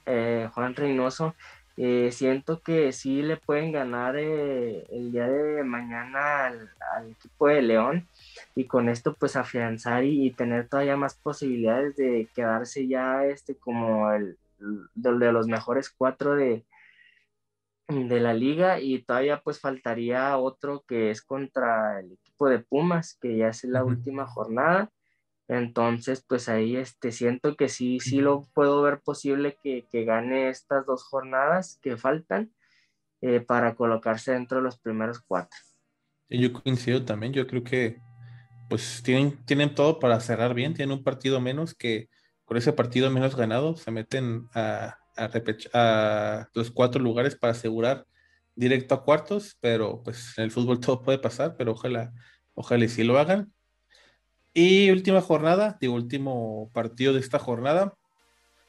[0.07, 1.35] eh, Juan Reynoso,
[1.77, 6.71] eh, siento que sí le pueden ganar el día de mañana al,
[7.11, 8.07] equipo de León
[8.55, 13.57] y con esto pues afianzar y, y, tener todavía más posibilidades de quedarse ya este
[13.57, 14.39] como el,
[14.95, 16.65] de, los mejores cuatro de,
[17.89, 23.19] de la liga y todavía pues faltaría otro que es contra el equipo de Pumas,
[23.21, 24.91] que ya es la última jornada.
[25.47, 30.87] Entonces, pues ahí este, siento que sí, sí lo puedo ver posible que, gane estas
[30.87, 32.51] dos jornadas que faltan
[33.21, 35.59] eh, para colocarse dentro de los primeros cuatro.
[36.31, 38.01] Yo coincido también, yo creo que
[38.69, 42.09] pues tienen, tienen todo para cerrar bien, tienen un partido menos que,
[42.45, 48.07] con ese partido menos ganado, se meten a, a, los cuatro lugares para asegurar
[48.55, 52.13] directo a cuartos, pero pues en el fútbol todo puede pasar, pero ojalá,
[52.55, 53.53] ojalá y sí lo hagan.
[54.53, 57.95] Y última jornada, digo, último partido de esta jornada,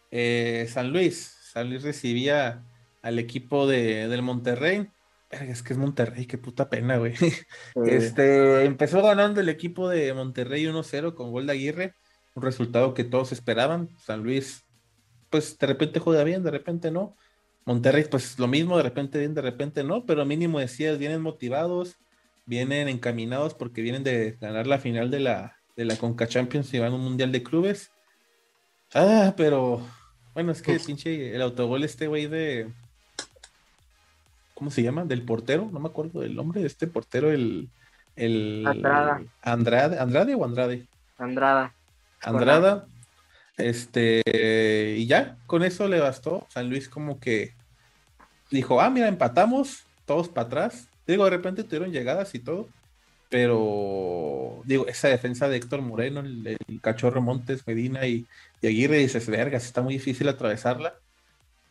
[0.10, 1.38] eh, San Luis.
[1.52, 2.66] San Luis recibía
[3.02, 4.88] al equipo de, del Monterrey.
[5.30, 7.14] Es que es Monterrey, qué puta pena, güey.
[7.86, 11.96] Este, empezó ganando el equipo de Monterrey 1-0 con gol de Aguirre
[12.36, 13.90] un resultado que todos esperaban.
[13.98, 14.66] San Luis,
[15.30, 17.16] pues de repente juega bien, de repente no.
[17.66, 21.96] Monterrey, pues lo mismo, de repente bien, de repente no, pero mínimo decías, vienen motivados,
[22.46, 26.80] vienen encaminados porque vienen de ganar la final de la, de la Conca Champions y
[26.80, 27.92] van a un mundial de clubes.
[28.94, 29.82] Ah, pero
[30.36, 32.72] bueno, es que el pinche el autogol este güey de
[34.56, 35.06] ¿cómo se llama?
[35.06, 37.70] Del portero, no me acuerdo del nombre de este portero, el
[38.16, 38.66] el
[39.42, 40.88] Andrade, Andrade o Andrade.
[41.18, 41.74] Andrada.
[42.22, 42.88] Andrada.
[43.58, 46.48] Este, y ya, con eso le bastó.
[46.50, 47.54] San Luis como que
[48.52, 50.88] dijo, ah, mira, empatamos, todos para atrás.
[51.06, 52.68] Digo, de repente tuvieron llegadas y todo,
[53.30, 58.26] pero digo, esa defensa de Héctor Moreno, el, cachorro Montes, Medina y,
[58.64, 60.96] Aguirre, dices, vergas, está muy difícil atravesarla.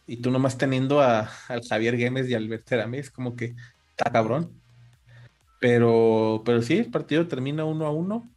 [0.07, 2.53] Y tú nomás teniendo a, al Javier Gómez y al
[2.95, 3.55] es como que
[3.91, 4.61] está cabrón.
[5.61, 8.31] Pero, pero sí, el partido termina uno a uno.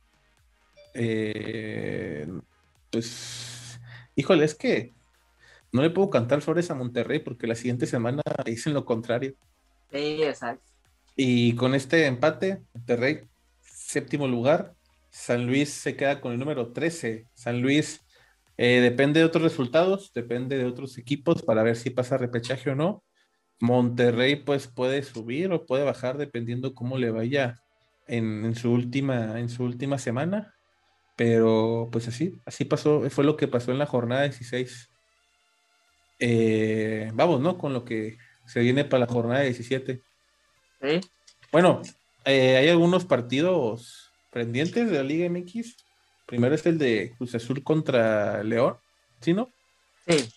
[0.94, 2.28] Eh,
[2.90, 3.80] pues,
[4.16, 4.94] híjole, es que
[5.72, 9.36] no le puedo cantar flores a Monterrey porque la siguiente semana dicen lo contrario.
[9.92, 10.64] Sí, exacto.
[11.16, 13.28] Y con este empate, Monterrey,
[13.62, 14.74] séptimo lugar,
[15.10, 17.26] San Luis se queda con el número 13.
[17.34, 18.02] San Luis
[18.58, 22.76] eh, depende de otros resultados, depende de otros equipos para ver si pasa repechaje o
[22.76, 23.04] no.
[23.60, 27.62] Monterrey pues puede subir o puede bajar dependiendo cómo le vaya
[28.08, 30.54] en, su, última, en su última semana.
[31.15, 34.89] Pero pues así, así pasó, fue lo que pasó en la jornada 16.
[36.20, 37.58] Eh, vamos, ¿no?
[37.58, 40.02] Con lo que se viene para la jornada 17.
[40.82, 41.02] ¿Sí?
[41.52, 41.82] Bueno,
[42.26, 45.87] eh, hay algunos partidos pendientes de la Liga MX.
[46.28, 48.78] Primero es el de Cruz Azul contra León,
[49.22, 49.50] ¿sí no?
[50.08, 50.30] Sí.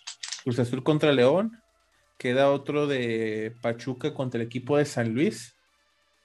[0.43, 1.61] Cruz Azul contra León.
[2.17, 5.55] Queda otro de Pachuca contra el equipo de San Luis.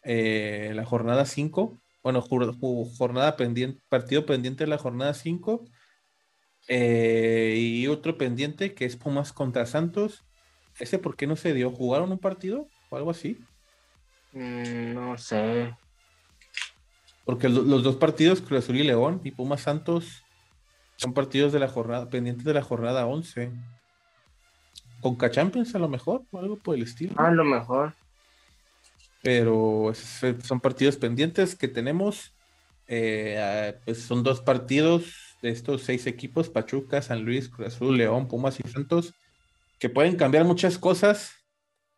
[0.04, 5.64] Eh, la jornada 5 bueno, jornada pendiente, partido pendiente de la jornada 5.
[6.68, 10.24] Eh, y otro pendiente que es Pumas contra Santos.
[10.78, 11.72] ¿Ese por qué no se dio?
[11.72, 13.40] ¿Jugaron un partido o algo así?
[14.30, 15.74] Mm, no sé.
[17.26, 20.24] Porque los dos partidos, Cruz Azul y León y Pumas Santos,
[20.96, 23.52] son partidos de la jornada, pendientes de la jornada 11.
[25.02, 27.12] Con Champions a lo mejor, o algo por el estilo.
[27.20, 27.92] A lo mejor
[29.26, 29.92] pero
[30.44, 32.32] son partidos pendientes que tenemos.
[32.86, 38.28] Eh, pues son dos partidos de estos seis equipos, Pachuca, San Luis, Cruz Azul, León,
[38.28, 39.14] Pumas y Santos,
[39.80, 41.32] que pueden cambiar muchas cosas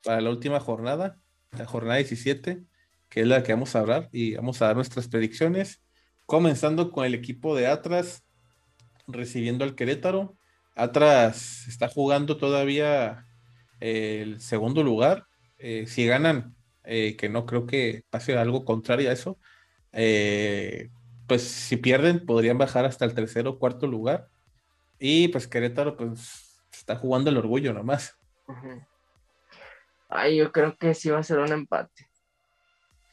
[0.03, 1.19] para la última jornada,
[1.53, 2.65] la jornada 17,
[3.09, 5.83] que es la que vamos a hablar y vamos a dar nuestras predicciones,
[6.27, 8.25] comenzando con el equipo de Atlas
[9.07, 10.37] recibiendo al Querétaro.
[10.75, 13.27] Atlas está jugando todavía
[13.81, 15.27] el segundo lugar
[15.61, 19.39] Eh, si ganan, eh, que no creo que pase algo contrario a eso,
[19.93, 20.89] eh,
[21.27, 24.29] pues si pierden podrían bajar hasta el tercer o cuarto lugar.
[25.01, 28.17] Y pues Querétaro pues está jugando el orgullo nomás.
[30.09, 32.08] Ay, yo creo que sí va a ser un empate.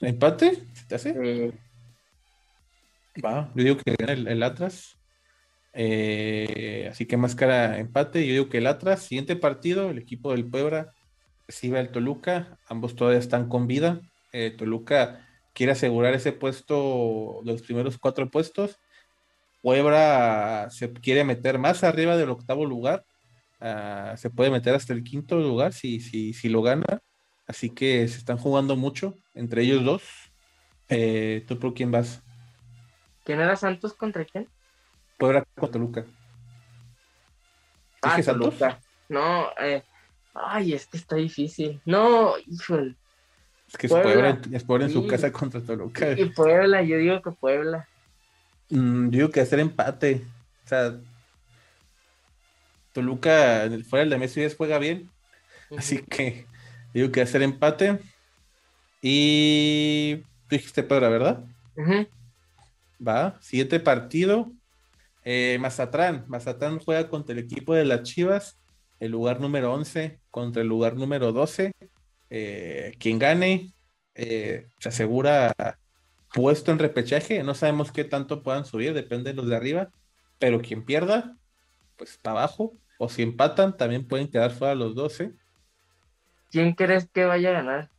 [0.06, 0.64] ¿Empate?
[0.88, 1.52] ¿Te hace?
[3.24, 4.98] Va, yo digo que gana el, Atlas.
[5.74, 8.26] Eh, así que más cara empate.
[8.26, 10.94] Yo digo que el Atlas, siguiente partido, el equipo del Puebla
[11.48, 12.60] recibe al Toluca.
[12.68, 14.00] Ambos todavía están con vida.
[14.32, 18.78] Eh, Toluca quiere asegurar ese puesto, los primeros cuatro puestos.
[19.64, 23.06] Puebla se quiere meter más arriba del octavo lugar.
[23.60, 27.02] Ah, se puede meter hasta el quinto lugar si, si, si lo gana.
[27.48, 30.04] Así que se están jugando mucho entre ellos dos.
[30.90, 32.22] Eh, ¿Tú por quién vas?
[33.24, 34.48] ¿Quién era Santos contra quién?
[35.18, 36.06] Puebla contra Toluca.
[38.02, 38.80] Ah, Toluca.
[39.10, 39.84] No, eh,
[40.34, 41.82] ay, es que está difícil.
[41.86, 42.96] No, híjole.
[43.68, 44.40] Es que Puebla.
[44.52, 46.12] es Puebla, en su casa contra Toluca.
[46.12, 47.88] Y Puebla, yo digo que Puebla.
[48.70, 50.22] Mm, yo digo que hacer empate.
[50.66, 50.96] O sea,
[52.94, 55.10] Toluca fuera del de Messi juega bien.
[55.76, 56.46] Así que
[56.94, 58.00] digo que hacer empate.
[59.08, 61.44] Y dijiste Pedro, ¿verdad?
[63.08, 64.52] Va, siguiente partido.
[65.24, 66.26] Eh, Mazatlán.
[66.28, 68.58] Mazatlán juega contra el equipo de las Chivas,
[69.00, 71.72] el lugar número 11 contra el lugar número 12.
[72.32, 73.76] Eh, quien gane
[74.16, 75.54] eh, se asegura
[76.34, 77.44] puesto en repechaje.
[77.44, 79.92] No sabemos qué tanto puedan subir, depende de los de arriba.
[80.40, 81.38] Pero quien pierda,
[81.96, 82.74] pues para abajo.
[82.98, 85.32] O si empatan, también pueden quedar fuera los 12.
[86.50, 87.95] ¿Quién crees que vaya a ganar?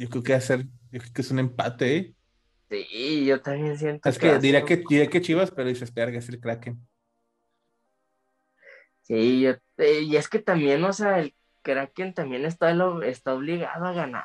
[0.00, 2.14] Yo creo que va a ser, yo creo que es un empate, ¿eh?
[2.70, 4.08] Sí, yo también siento.
[4.08, 6.80] Es que, diría, que que Chivas, pero dices, que es el Kraken.
[9.02, 13.92] Sí, eh, y es que también, o sea, el Kraken también está, está obligado a
[13.92, 14.24] ganar.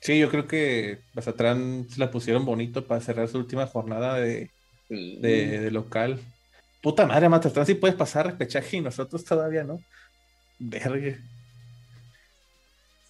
[0.00, 4.50] Sí, yo creo que Mazatlán se la pusieron bonito para cerrar su última jornada de,
[4.88, 6.18] de, local.
[6.82, 9.78] Puta madre, Mazatlán sí puedes pasar repechaje y nosotros todavía no.
[10.58, 11.16] Verga.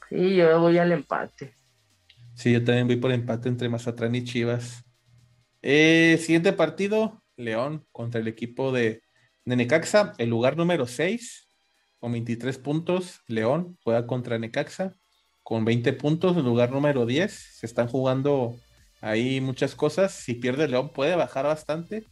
[0.08, 1.54] Sí, yo voy al empate.
[2.34, 4.84] Sí, yo también voy por empate entre Mazatlán y Chivas.
[5.60, 9.02] Eh, siguiente partido, León contra el equipo de,
[9.44, 11.48] Necaxa, el lugar número 6
[11.98, 13.20] con 23 puntos.
[13.26, 14.94] León juega contra Necaxa
[15.42, 17.32] con 20 puntos, el lugar número 10.
[17.32, 18.54] Se están jugando
[19.00, 20.12] ahí muchas cosas.
[20.12, 22.04] Si pierde León puede bajar bastante,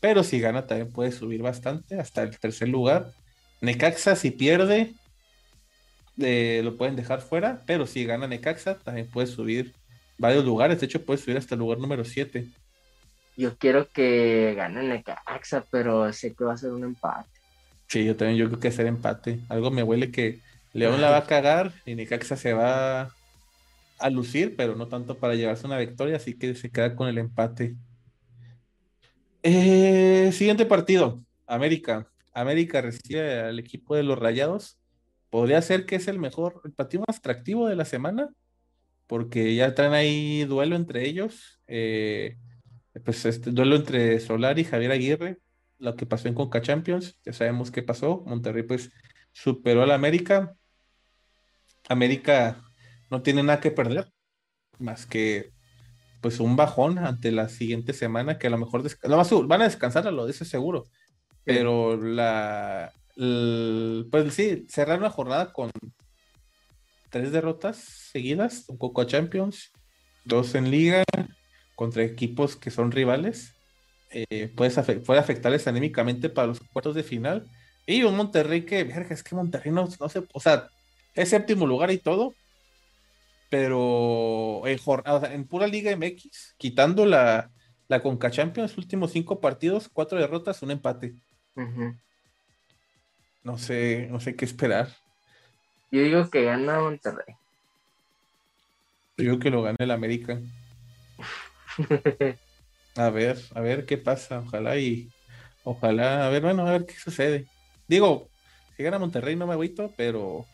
[0.00, 3.12] pero si gana también puede subir bastante hasta el tercer lugar.
[3.60, 4.94] Necaxa si pierde
[6.16, 9.74] lo pueden dejar fuera, pero si gana Necaxa también puede subir
[10.18, 10.80] varios lugares.
[10.80, 12.46] De hecho puede subir hasta el lugar número 7.
[13.36, 17.28] Yo quiero que gane Necaxa, pero sé que va a ser un empate.
[17.88, 19.40] Sí, yo también yo creo que hacer empate.
[19.48, 20.40] Algo me huele que
[20.72, 23.10] León la va a cagar y Necaxa se va
[23.98, 27.18] a lucir, pero no tanto para llevarse una victoria, así que se queda con el
[27.18, 27.76] empate.
[29.42, 32.08] Eh, siguiente partido, América.
[32.32, 34.78] América recibe al equipo de los Rayados.
[35.36, 38.30] Podría ser que es el mejor, el partido más atractivo de la semana,
[39.06, 41.60] porque ya traen ahí duelo entre ellos.
[41.66, 42.38] Eh,
[43.04, 45.38] pues este duelo entre Solar y Javier Aguirre
[45.78, 48.24] lo que pasó en Conca Champions, ya sabemos qué pasó.
[48.24, 48.90] Monterrey pues
[49.30, 50.56] superó al América.
[51.86, 52.62] América
[53.10, 54.10] no tiene nada que perder,
[54.78, 55.52] más que
[56.22, 58.82] pues un bajón ante la siguiente semana, que a lo mejor
[59.46, 60.86] van a descansar a lo de ese seguro.
[61.44, 65.70] Pero la pues sí, cerrar una jornada con
[67.10, 69.72] tres derrotas seguidas, un Coca Champions,
[70.24, 71.04] dos en liga,
[71.74, 73.56] contra equipos que son rivales
[74.10, 77.46] eh, puede, afectarles anímicamente para los cuartos de final.
[77.86, 80.68] Y un Monterrey que, verga, es que Monterrey no, no sé, o sea,
[81.14, 82.34] es séptimo lugar y todo,
[83.48, 84.78] pero en,
[85.32, 87.50] en pura Liga MX, quitando la,
[87.88, 91.14] la Conca Champions, últimos cinco partidos, cuatro derrotas, un empate.
[93.46, 94.88] No sé, no sé qué esperar.
[95.92, 97.36] Yo digo que gana Monterrey.
[99.16, 100.40] Yo digo que lo gane el América.
[102.96, 104.40] A ver, a ver qué pasa.
[104.40, 105.10] Ojalá y.
[105.62, 107.44] Ojalá, a ver, bueno, a ver qué sucede.
[107.86, 108.26] Digo,
[108.74, 110.46] si gana Monterrey no me agüito, pero.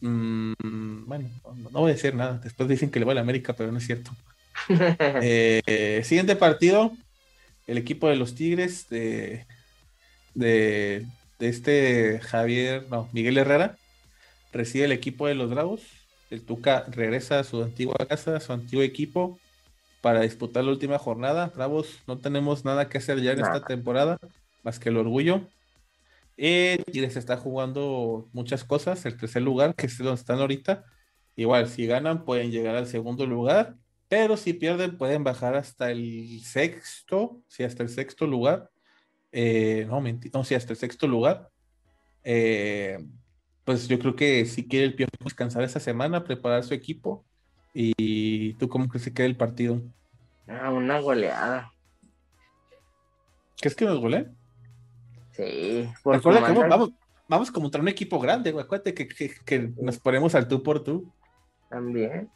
[0.00, 1.28] Mm, bueno,
[1.70, 2.40] no, voy a decir nada.
[2.42, 4.10] Después dicen que le va a la América, pero no es cierto.
[5.22, 6.92] Eh, siguiente partido:
[7.66, 9.46] el equipo de los Tigres de,
[10.34, 11.06] de, de
[11.38, 13.76] este Javier, no, Miguel Herrera,
[14.52, 15.82] recibe el equipo de los Bravos.
[16.30, 19.38] El Tuca regresa a su antigua casa, a su antiguo equipo
[20.00, 21.52] para disputar la última jornada.
[21.54, 24.18] Bravos, no tenemos nada que hacer ya en esta temporada,
[24.62, 25.48] más que el orgullo.
[26.36, 30.84] Eh, Tigres está jugando muchas cosas, el tercer lugar, que es donde están ahorita.
[31.36, 33.76] Igual, si ganan, pueden llegar al segundo lugar,
[34.08, 38.70] pero si pierden, pueden bajar hasta el sexto, sí, hasta el sexto lugar.
[39.36, 41.50] Eh, no, mentira, no, sí, hasta el sexto lugar.
[42.22, 43.04] Eh,
[43.64, 47.24] pues yo creo que si quiere el Piojo descansar esa semana, preparar su equipo.
[47.72, 49.82] ¿Y tú cómo crees que quede el partido?
[50.46, 51.72] Ah, una goleada.
[53.60, 54.28] ¿Qué es que nos golee?
[55.32, 55.90] Sí.
[56.04, 56.90] Recuerda que vamos,
[57.26, 58.64] vamos contra un equipo grande, güey.
[58.64, 61.12] Acuérdate que, que, nos ponemos al tú por tú.
[61.68, 62.30] También.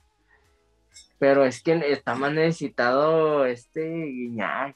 [1.20, 4.74] Pero es que está más necesitado este Guiñac.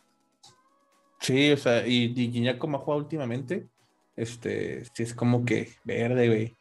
[1.22, 3.68] Sí, o sea, y, y como ha jugado últimamente,
[4.16, 6.56] este, sí es como que verde, güey.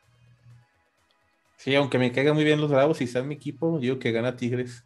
[1.57, 4.35] Sí, aunque me caigan muy bien los bravos y sean mi equipo, digo que gana
[4.35, 4.85] Tigres.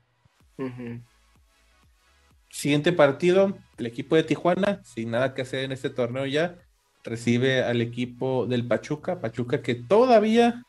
[2.49, 6.57] Siguiente partido, el equipo de Tijuana, sin nada que hacer en este torneo ya,
[7.03, 9.19] recibe al equipo del Pachuca.
[9.19, 10.63] Pachuca que todavía,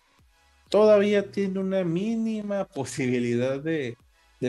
[0.68, 3.96] todavía tiene una mínima posibilidad de,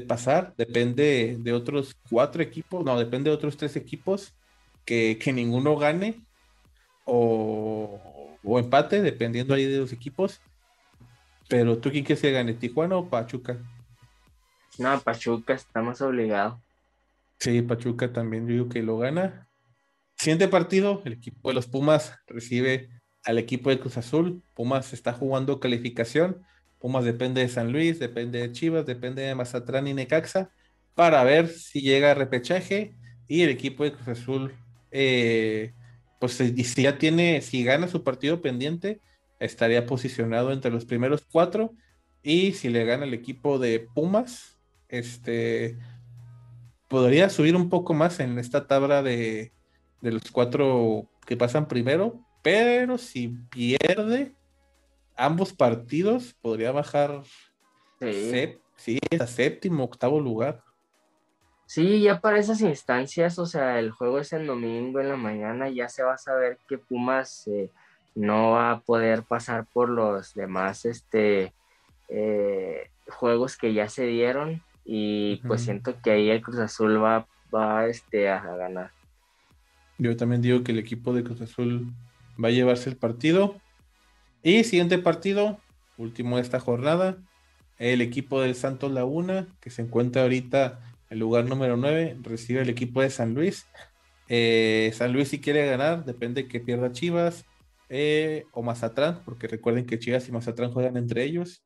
[0.08, 0.54] pasar.
[0.58, 4.37] Depende de otros cuatro equipos, no, depende de otros tres equipos
[4.88, 6.22] que, que ninguno gane
[7.06, 10.40] o, o empate, dependiendo ahí de los equipos.
[11.50, 13.58] Pero tú quién quieres que gane, Tijuana o Pachuca?
[14.80, 16.60] No, Pachuca, estamos obligados.
[17.40, 19.48] Sí, Pachuca también, yo digo que lo gana.
[20.16, 22.90] Siguiente partido, el equipo de los Pumas recibe
[23.26, 24.42] al equipo de Cruz Azul.
[24.56, 26.44] Pumas está jugando calificación.
[26.80, 30.50] Pumas depende de San Luis, depende de Chivas, depende de Mazatlán y Necaxa
[30.96, 32.96] para ver si llega a repechaje.
[33.28, 34.56] Y el equipo de Cruz Azul,
[34.92, 35.74] eh,
[36.20, 39.02] pues si ya tiene, si gana su partido pendiente,
[39.40, 41.74] estaría posicionado entre los primeros cuatro.
[42.24, 44.58] Y si le gana el equipo de Pumas,
[44.90, 45.78] este
[46.88, 49.52] podría subir un poco más en esta tabla de,
[50.02, 54.36] los cuatro que pasan primero, pero si pierde
[55.16, 57.24] ambos partidos, podría bajar
[58.00, 59.00] sí.
[59.20, 60.64] a séptimo, octavo lugar.
[61.68, 65.70] Sí, ya para esas instancias, o sea, el juego es el domingo en la mañana,
[65.70, 67.70] ya se va a saber que Pumas eh,
[68.16, 71.52] no va a poder pasar por los demás este,
[72.08, 77.28] eh, juegos que ya se dieron y pues siento que ahí el Cruz Azul va,
[77.54, 78.92] va este, a, ganar.
[79.98, 81.92] Yo también digo que el equipo de Cruz Azul
[82.42, 83.58] va a llevarse el partido.
[84.42, 85.60] Y siguiente partido,
[85.98, 87.18] último de esta jornada,
[87.78, 92.70] el equipo del Santos Laguna, que se encuentra ahorita en lugar número 9, recibe el
[92.70, 93.66] equipo de San Luis.
[94.30, 97.46] Eh, San Luis si quiere ganar, depende que pierda Chivas.
[97.90, 101.64] Eh, o Mazatlán, porque recuerden que Chivas y Mazatlán juegan entre ellos.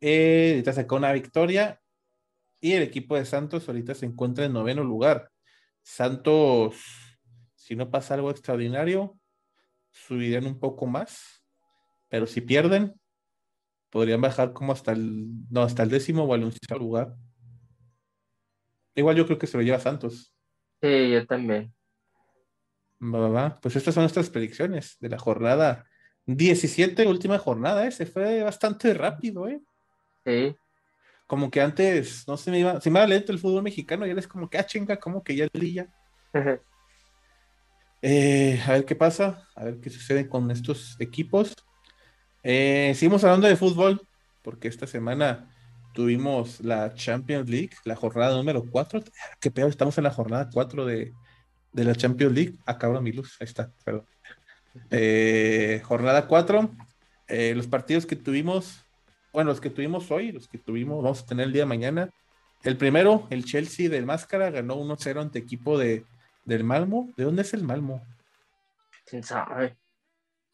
[0.00, 1.80] Eh, ahorita sacó una victoria
[2.60, 5.30] y el equipo de Santos ahorita se encuentra en noveno lugar.
[5.82, 6.76] Santos,
[7.56, 9.18] si no pasa algo extraordinario,
[9.90, 11.42] subirían un poco más,
[12.08, 12.94] pero si pierden,
[13.90, 17.14] podrían bajar como hasta el, no, hasta el décimo o al lugar.
[18.94, 20.34] Igual yo creo que se lo lleva Santos.
[20.80, 21.72] Sí, yo también.
[23.62, 25.86] Pues estas son nuestras predicciones de la jornada
[26.28, 27.90] 17, última jornada, ¿eh?
[27.90, 29.62] Se fue bastante rápido, ¿eh?
[30.26, 30.54] Sí.
[31.26, 34.10] Como que antes, no se me iba, se me iba lento el fútbol mexicano y
[34.10, 35.88] eres como que, ah, chinga, como que ya brilla.
[38.02, 41.54] eh, a ver qué pasa, a ver qué sucede con estos equipos.
[42.42, 44.06] Eh, seguimos hablando de fútbol,
[44.42, 45.50] porque esta semana
[45.98, 49.02] tuvimos la Champions League, la jornada número 4.
[49.40, 51.12] Qué peor, estamos en la jornada 4 de,
[51.72, 52.54] de la Champions League.
[52.66, 54.06] Acaba mi luz, ahí está, perdón.
[54.92, 56.70] Eh, jornada 4.
[57.26, 58.86] Eh, los partidos que tuvimos,
[59.32, 62.10] bueno, los que tuvimos hoy, los que tuvimos, vamos a tener el día de mañana.
[62.62, 66.04] El primero, el Chelsea del Máscara, ganó 1-0 ante equipo de,
[66.44, 67.12] del Malmo.
[67.16, 68.06] ¿De dónde es el Malmo?
[69.04, 69.76] ¿Quién sabe?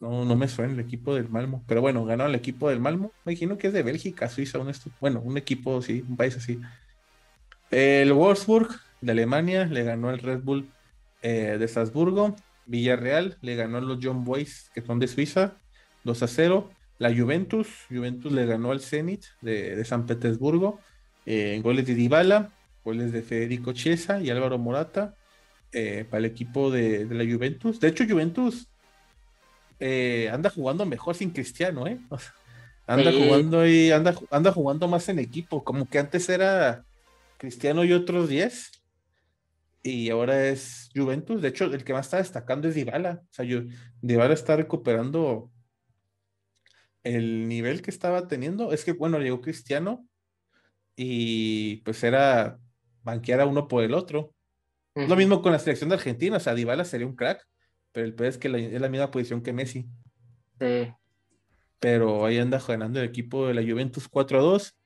[0.05, 1.65] No, no me suena el equipo del Malmo.
[1.67, 3.11] Pero bueno, ganó el equipo del Malmo.
[3.25, 6.61] Me imagino que es de Bélgica, Suiza, un bueno, un equipo, sí, un país así.
[7.71, 8.69] El Wolfsburg
[9.01, 10.69] de Alemania le ganó el Red Bull
[11.23, 12.37] eh, de Salzburgo.
[12.67, 15.57] Villarreal le ganó a los John Boys, que son de Suiza,
[16.05, 16.71] 2 a 0.
[16.99, 20.81] La Juventus, Juventus le ganó al Zenit de, San Petersburgo.
[21.25, 22.51] Eh, goles de Dybala,
[22.85, 25.15] goles de Federico Chiesa y Álvaro Morata
[25.73, 27.81] eh, para el equipo de, la Juventus.
[27.81, 28.69] De hecho, Juventus
[30.33, 31.85] anda jugando mejor sin Cristiano,
[32.87, 36.85] anda jugando y anda, anda jugando más en equipo, como que antes era
[37.39, 38.85] Cristiano y otros 10
[39.87, 41.43] y ahora es Juventus.
[41.43, 43.23] De hecho, el que más está destacando es Dybala.
[43.23, 43.61] O sea, yo,
[44.01, 45.51] Dybala está recuperando
[47.03, 48.73] el nivel que estaba teniendo.
[48.73, 50.09] Es que, bueno, llegó Cristiano
[50.97, 52.59] y pues era
[53.03, 54.33] banquear a uno por el otro.
[54.95, 56.39] Lo mismo con la selección de Argentina.
[56.39, 57.47] O sea, Dybala sería un crack,
[57.95, 59.87] pero el peor es que es la misma posición que Messi.
[60.59, 60.93] Sí.
[61.79, 64.77] Pero ahí anda ganando el equipo de la Juventus 4 a 2.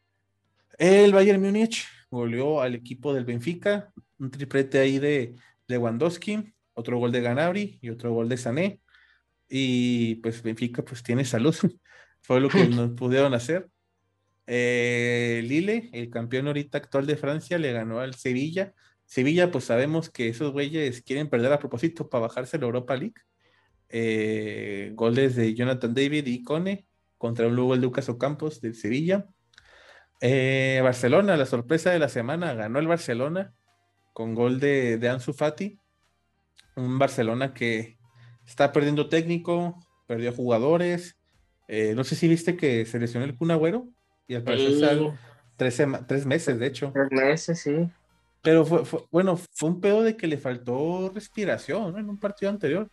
[0.77, 5.35] El Bayern Múnich goleó al equipo del Benfica, un triplete ahí de
[5.69, 8.81] Lewandowski, otro gol de Ganabri y otro gol de Sané.
[9.49, 11.57] Y pues Benfica pues tiene salud,
[12.21, 13.71] fue lo que nos pudieron hacer.
[14.47, 18.75] Eh, Lille, el campeón ahorita actual de Francia, le ganó al Sevilla.
[19.09, 23.15] Sevilla, pues sabemos que esos güeyes quieren perder a propósito para bajarse la Europa League.
[23.89, 26.87] Eh, goles de Jonathan David y Cone
[27.17, 29.27] contra un Lugo Lucas Ocampos del Sevilla.
[30.21, 33.55] Eh, Barcelona, la sorpresa de la semana, ganó el Barcelona
[34.13, 35.81] con gol de, de Ansu Fati.
[36.77, 37.97] Un Barcelona que
[38.47, 41.19] está perdiendo técnico, perdió jugadores.
[41.67, 43.89] no sé si viste que se lesionó el Kun Agüero.
[44.27, 45.15] Y al parecer
[45.57, 46.93] tres, meses, de hecho.
[46.93, 47.91] Tres meses, sí.
[48.43, 51.99] Pero fue, bueno, fue un pedo de que le faltó respiración ¿no?
[51.99, 52.89] en un partido anterior.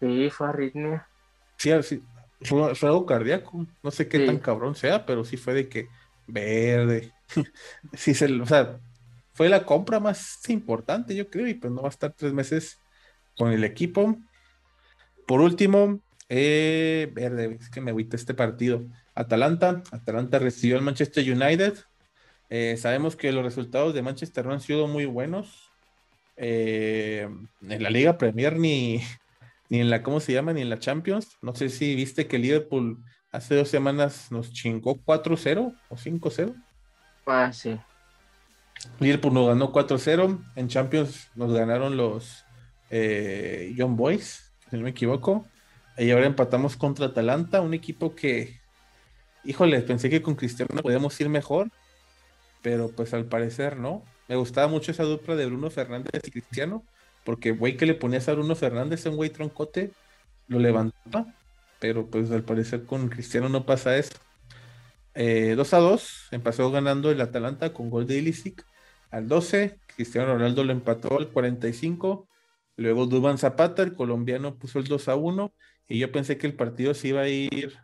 [0.00, 1.08] Sí, fue arritmia.
[1.56, 2.02] Sí, sí
[2.44, 3.66] fue, algo cardíaco.
[3.82, 5.88] No sé qué tan cabrón sea, pero sí fue de que
[6.26, 7.12] verde.
[7.92, 8.80] sí, se, o sea,
[9.32, 12.80] fue la compra más importante, yo creo, y pues no va a estar tres meses
[13.36, 14.16] con el equipo.
[15.26, 18.86] Por último, eh, verde, es que me agüita este partido.
[19.14, 19.82] Atalanta.
[19.90, 21.78] Atalanta recibió al Manchester United.
[22.50, 25.70] Eh, sabemos que los resultados de Manchester no han sido muy buenos.
[26.36, 27.28] Eh,
[27.62, 29.00] en la Liga Premier ni,
[29.68, 30.52] ni en la, ¿cómo se llama?
[30.52, 31.36] Ni en la Champions.
[31.42, 32.98] No sé si viste que Liverpool
[33.32, 36.54] hace dos semanas nos chingó 4-0 o 5-0.
[37.26, 37.78] Ah, sí.
[39.00, 40.44] Liverpool nos ganó 4-0.
[40.56, 42.44] En Champions nos ganaron los
[42.90, 45.46] eh, Young Boys, si no me equivoco.
[45.96, 48.64] Y ahora empatamos contra Atalanta, un equipo que
[49.44, 51.70] híjole, pensé que con Cristiano podíamos ir mejor,
[52.64, 54.02] pero pues al parecer no.
[54.26, 56.82] Me gustaba mucho esa dupla de Bruno Fernández y Cristiano,
[57.22, 59.90] porque güey que le ponías a Bruno Fernández, un güey troncote,
[60.48, 61.26] lo levantaba,
[61.78, 64.14] pero pues al parecer con Cristiano no pasa eso.
[65.14, 68.64] 2 eh, a 2, empezó ganando el Atalanta con gol de Ilicic
[69.10, 72.26] al 12, Cristiano Ronaldo lo empató al 45,
[72.76, 75.52] luego Duban Zapata, el colombiano, puso el 2 a 1,
[75.86, 77.76] y yo pensé que el partido se iba a ir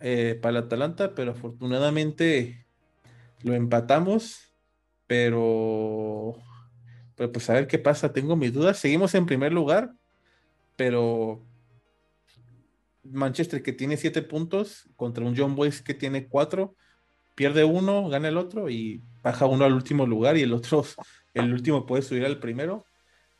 [0.00, 2.65] eh, para el Atalanta, pero afortunadamente
[3.42, 4.42] lo empatamos.
[5.06, 6.34] Pero,
[7.14, 8.78] pero pues a ver qué pasa, tengo mis dudas.
[8.78, 9.92] Seguimos en primer lugar,
[10.76, 11.46] pero
[13.04, 16.74] Manchester que tiene siete puntos contra un John Boyce que tiene cuatro,
[17.34, 20.84] pierde uno, gana el otro y baja uno al último lugar y el otro,
[21.34, 22.84] el último puede subir al primero.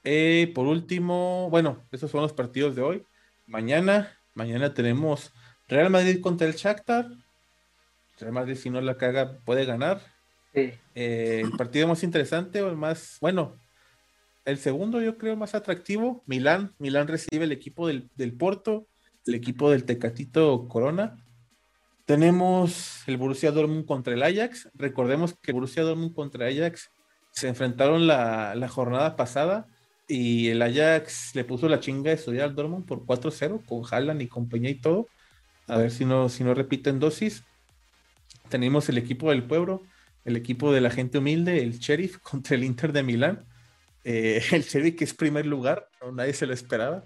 [0.05, 3.03] Eh, por último, bueno, esos son los partidos de hoy.
[3.47, 5.33] Mañana, mañana tenemos
[5.67, 7.09] Real Madrid contra el Shakhtar.
[8.19, 10.01] Real Madrid si no la caga puede ganar.
[10.55, 13.59] Eh, el partido más interesante o el más, bueno,
[14.47, 16.75] el segundo yo creo más atractivo, Milán.
[16.79, 18.09] Milán recibe el equipo del,
[18.39, 18.87] Porto,
[19.27, 21.17] el equipo del Tecatito Corona.
[22.07, 24.71] Tenemos el Borussia Dortmund contra el Ajax.
[24.75, 26.91] Recordemos que Borussia Dortmund contra Ajax
[27.33, 29.67] se enfrentaron la, la jornada pasada
[30.09, 34.23] y el Ajax le puso la chinga de estudiar al Dortmund por 4-0 con Haaland
[34.23, 35.09] y compañía y todo.
[35.67, 37.43] A ver si no, si no repiten dosis.
[38.49, 39.83] Tenemos el equipo del pueblo,
[40.25, 43.45] el equipo de la gente humilde, el Sheriff contra el Inter de Milán.
[44.05, 47.05] Eh, el Sheriff que es primer lugar, nadie se lo esperaba.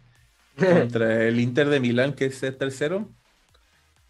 [0.57, 3.11] Contra el Inter de Milán que es el tercero.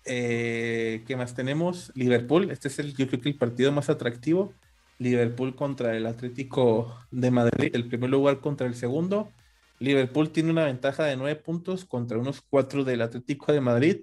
[0.04, 1.92] Eh, ¿Qué más tenemos?
[1.94, 4.54] Liverpool, este es el, yo creo que el partido más atractivo.
[4.98, 9.30] Liverpool contra el Atlético de Madrid, el primer lugar contra el segundo.
[9.78, 14.02] Liverpool tiene una ventaja de nueve puntos contra unos cuatro del Atlético de Madrid.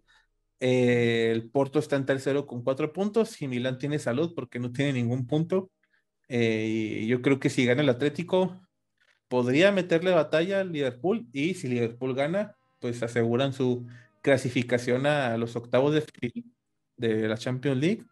[0.60, 4.94] El Porto está en tercero con cuatro puntos y Milán tiene salud porque no tiene
[4.94, 5.72] ningún punto.
[6.30, 8.60] Eh, yo creo que si gana el Atlético,
[9.28, 13.86] podría meterle batalla al Liverpool y si Liverpool gana, pues aseguran su
[14.22, 16.04] clasificación a los octavos de,
[16.98, 18.06] de la Champions League.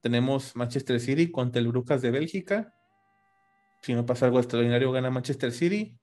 [0.00, 2.74] Tenemos Manchester City contra el Brujas de Bélgica.
[3.82, 5.96] Si no pasa algo extraordinario, gana Manchester City.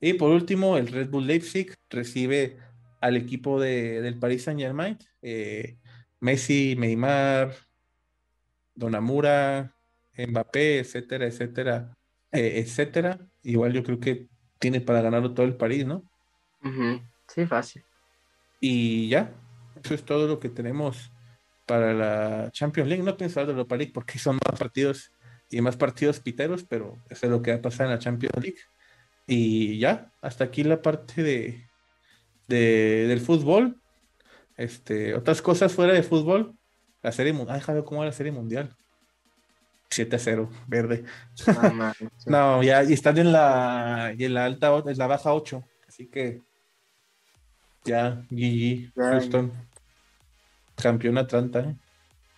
[0.00, 2.58] Y por último, el Red Bull Leipzig recibe
[3.04, 4.96] al equipo de, del Paris Saint Germain.
[5.20, 5.76] Eh,
[6.20, 7.54] Messi, Neymar,
[8.74, 9.74] Donamura,
[10.16, 11.94] Mbappé, etcétera, etcétera,
[12.32, 13.18] eh, etcétera.
[13.42, 14.26] Igual yo creo que
[14.58, 16.02] tiene para ganarlo todo el París, ¿no?
[17.28, 17.84] Sí, fácil.
[18.58, 19.34] Y ya,
[19.82, 21.12] eso es todo lo que tenemos
[21.66, 23.04] para la Champions League.
[23.04, 25.12] No pienso hablar de Europa League porque son más partidos
[25.50, 28.42] y más partidos piteros, pero eso es lo que va a pasar en la Champions
[28.42, 28.60] League.
[29.26, 31.68] Y ya, hasta aquí la parte de,
[32.48, 33.80] de, del fútbol.
[34.56, 36.54] Este, otras cosas fuera de fútbol.
[37.02, 37.62] La serie mundial.
[37.66, 38.74] Ah, cómo va la serie mundial.
[39.90, 41.04] 7 a 0, verde.
[42.26, 45.62] No, ya y están en la, en la alta, en la baja 8.
[45.86, 46.42] Así que
[47.84, 49.52] Ya, GG, Houston.
[50.76, 51.60] Campeón Atlanta.
[51.60, 51.76] ¿eh?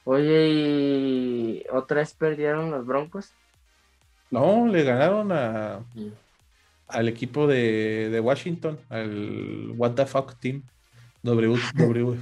[0.04, 3.32] Oye, ¿y otra vez perdieron los Broncos?
[4.30, 5.80] No, le ganaron a,
[6.88, 10.62] al equipo de, de, Washington, al What the Fuck Team.
[11.22, 12.16] W, w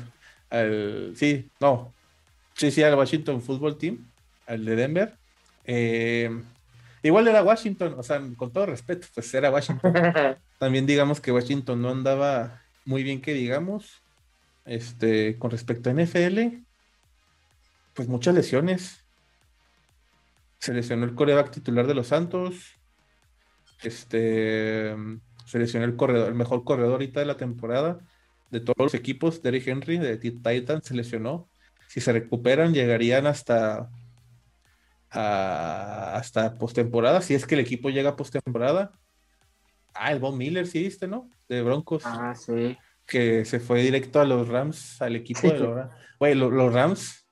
[0.51, 1.93] al, sí, no.
[2.55, 4.07] Sí, sí, al Washington Football Team,
[4.47, 5.15] al de Denver.
[5.65, 6.31] Eh,
[7.03, 9.93] igual era Washington, o sea, con todo respeto, pues era Washington.
[10.59, 14.03] También digamos que Washington no andaba muy bien que digamos.
[14.65, 16.62] Este, con respecto a NFL,
[17.93, 19.05] pues muchas lesiones.
[20.59, 22.79] Se lesionó el coreback titular de los Santos.
[23.85, 24.95] Este,
[25.47, 27.99] se lesionó el corredor, el mejor corredor ahorita de la temporada
[28.51, 29.43] de todos los equipos.
[29.43, 31.49] Derrick Henry de Titan se lesionó.
[31.89, 33.91] Si se recuperan, llegarían hasta
[35.11, 37.20] hasta postemporada.
[37.20, 38.91] Si es que el equipo llega a postemporada.
[39.95, 41.30] Ah, el Von Miller, sí viste, ¿no?
[41.49, 42.03] De Broncos.
[42.05, 42.76] Ah, sí
[43.07, 45.95] que se fue directo a los Rams, al equipo de los Rams.
[46.18, 47.28] Güey, los, Rams,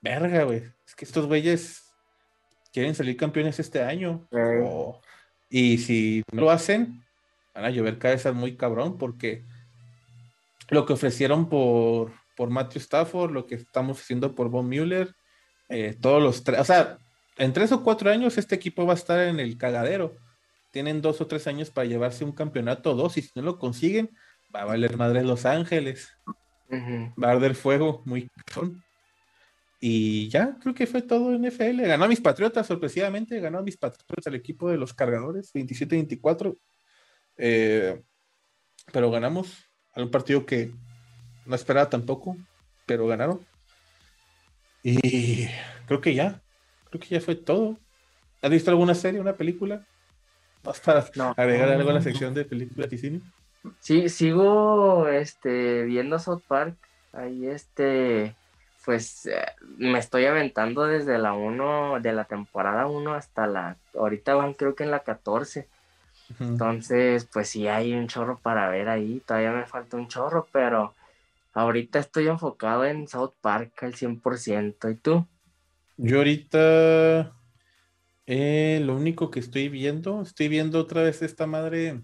[0.00, 0.64] verga, güey.
[0.86, 1.92] Es que estos güeyes
[2.72, 4.26] quieren salir campeones este año.
[5.48, 7.04] Y si no lo hacen,
[7.54, 9.44] van a llover cabezas muy cabrón, porque
[10.70, 15.14] lo que ofrecieron por, por Matthew Stafford, lo que estamos haciendo por Von Mueller,
[15.68, 16.98] eh, todos los tres, o sea,
[17.36, 20.16] en tres o cuatro años este equipo va a estar en el cagadero.
[20.70, 24.10] Tienen dos o tres años para llevarse un campeonato, dos, y si no lo consiguen,
[24.54, 26.16] va a valer madre Los Ángeles.
[26.70, 28.28] Va a arder fuego muy
[29.86, 31.82] Y ya, creo que fue todo en NFL.
[31.82, 36.56] Ganó a mis Patriotas, sorpresivamente, ganó a mis Patriotas el equipo de los cargadores, 27-24.
[37.36, 38.02] Eh,
[38.90, 40.72] pero ganamos a un partido que
[41.44, 42.34] no esperaba tampoco,
[42.86, 43.46] pero ganaron.
[44.82, 45.48] Y
[45.86, 46.40] creo que ya,
[46.88, 47.78] creo que ya fue todo.
[48.40, 49.86] ¿Has visto alguna serie, una película?
[50.62, 51.00] ¿Vas para
[51.36, 53.20] agregar algo a la sección de películas y cine?
[53.80, 56.78] Sí, sigo este, viendo South Park.
[57.12, 58.34] Ahí este,
[58.84, 59.44] pues eh,
[59.78, 64.74] me estoy aventando desde la 1, de la temporada 1 hasta la, ahorita van creo
[64.74, 65.66] que en la 14.
[66.40, 70.94] Entonces, pues sí hay un chorro para ver ahí, todavía me falta un chorro, pero
[71.52, 74.90] ahorita estoy enfocado en South Park al 100%.
[74.90, 75.26] ¿Y tú?
[75.96, 77.32] Yo ahorita,
[78.26, 82.00] eh, lo único que estoy viendo, estoy viendo otra vez esta madre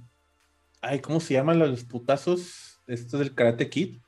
[0.82, 2.80] Ay, ¿cómo se llaman los putazos?
[2.86, 3.98] Esto del Karate Kid.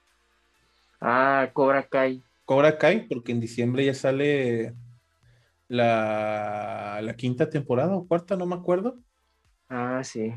[1.00, 2.22] Ah, Cobra Kai.
[2.44, 4.74] Cobra Kai, porque en diciembre ya sale
[5.68, 8.98] la, la quinta temporada o cuarta, no me acuerdo.
[9.68, 10.32] Ah, sí.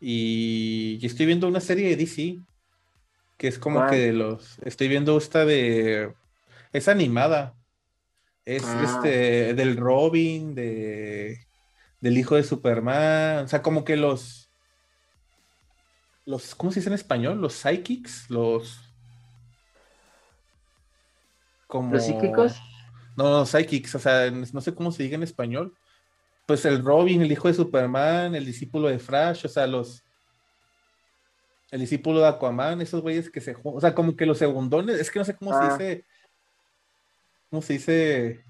[0.00, 2.38] Y, estoy viendo una serie de DC,
[3.36, 4.58] que es como que de los...
[4.60, 6.12] Estoy viendo esta de...
[6.72, 7.54] Es animada.
[8.44, 8.82] Es ah.
[8.84, 11.38] este del Robin, de
[12.00, 13.44] del hijo de Superman.
[13.44, 14.44] O sea, como que los
[16.26, 17.40] los, ¿cómo se dice en español?
[17.40, 18.93] Los psychics, los...
[21.66, 21.92] Como...
[21.92, 22.60] ¿Los psíquicos?
[23.16, 25.74] No, no, psychics, o sea, no sé cómo se diga en español.
[26.46, 30.02] Pues el Robin, el hijo de Superman, el discípulo de Flash, o sea, los...
[31.70, 33.56] El discípulo de Aquaman, esos güeyes que se...
[33.62, 35.72] O sea, como que los segundones, es que no sé cómo se ah.
[35.72, 36.04] dice...
[37.50, 38.44] ¿Cómo se dice?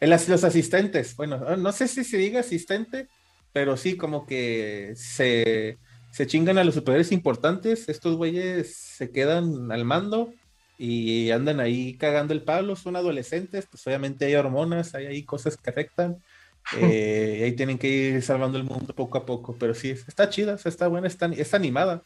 [0.00, 3.08] El, los asistentes, bueno, no sé si se diga asistente,
[3.52, 5.78] pero sí como que se
[6.14, 10.32] se chingan a los superhéroes importantes, estos güeyes se quedan al mando
[10.78, 15.56] y andan ahí cagando el palo, son adolescentes, pues obviamente hay hormonas, hay ahí cosas
[15.56, 16.22] que afectan,
[16.80, 20.28] eh, y ahí tienen que ir salvando el mundo poco a poco, pero sí, está
[20.28, 22.02] chida, está buena, está, está animada,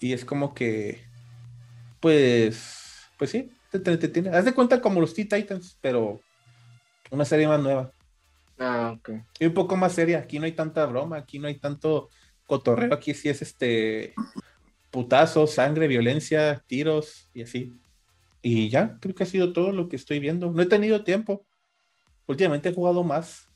[0.00, 1.04] y es como que,
[2.00, 6.20] pues, pues sí, te, te, haz de cuenta como los Teen Titans, pero
[7.10, 7.90] una serie más nueva.
[8.58, 9.10] Ah, ok.
[9.38, 12.08] Y un poco más seria, aquí no hay tanta broma, aquí no hay tanto
[12.46, 14.14] cotorreo aquí sí es este
[14.90, 17.74] putazos, sangre, violencia, tiros y así.
[18.48, 20.52] Y ya, creo que ha sido todo lo que estoy viendo.
[20.52, 21.44] No he tenido tiempo.
[22.28, 23.50] Últimamente he jugado más.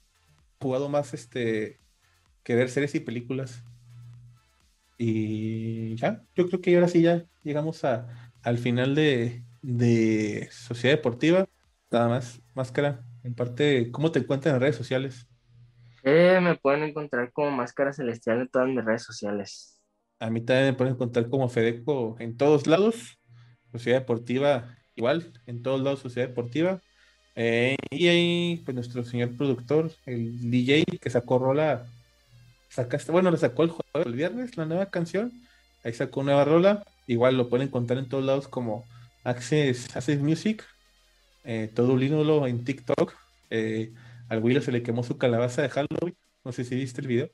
[0.60, 1.78] Jugado más este
[2.42, 3.62] que ver series y películas.
[4.98, 10.96] Y ya, yo creo que ahora sí ya llegamos a, al final de, de Sociedad
[10.96, 11.46] Deportiva.
[11.88, 13.06] Nada más, máscara.
[13.22, 15.28] En parte, ¿cómo te encuentras en redes sociales?
[16.02, 19.80] Eh, me pueden encontrar como Máscara Celestial en todas mis redes sociales.
[20.18, 23.20] A mí también me pueden encontrar como Fedeco en todos lados.
[23.70, 26.80] Sociedad Deportiva, igual, en todos lados, Sociedad Deportiva.
[27.34, 31.86] Eh, y ahí, pues nuestro señor productor, el DJ que sacó rola,
[32.68, 35.32] sacaste, bueno, le sacó el jueves, el viernes, la nueva canción.
[35.84, 36.84] Ahí sacó una nueva rola.
[37.06, 38.84] Igual lo pueden encontrar en todos lados como
[39.24, 40.64] Access, Access Music.
[41.44, 43.14] Eh, todo un ídolo en TikTok.
[43.48, 43.92] Eh,
[44.28, 46.16] al Willow se le quemó su calabaza de Halloween.
[46.44, 47.30] No sé si viste el video.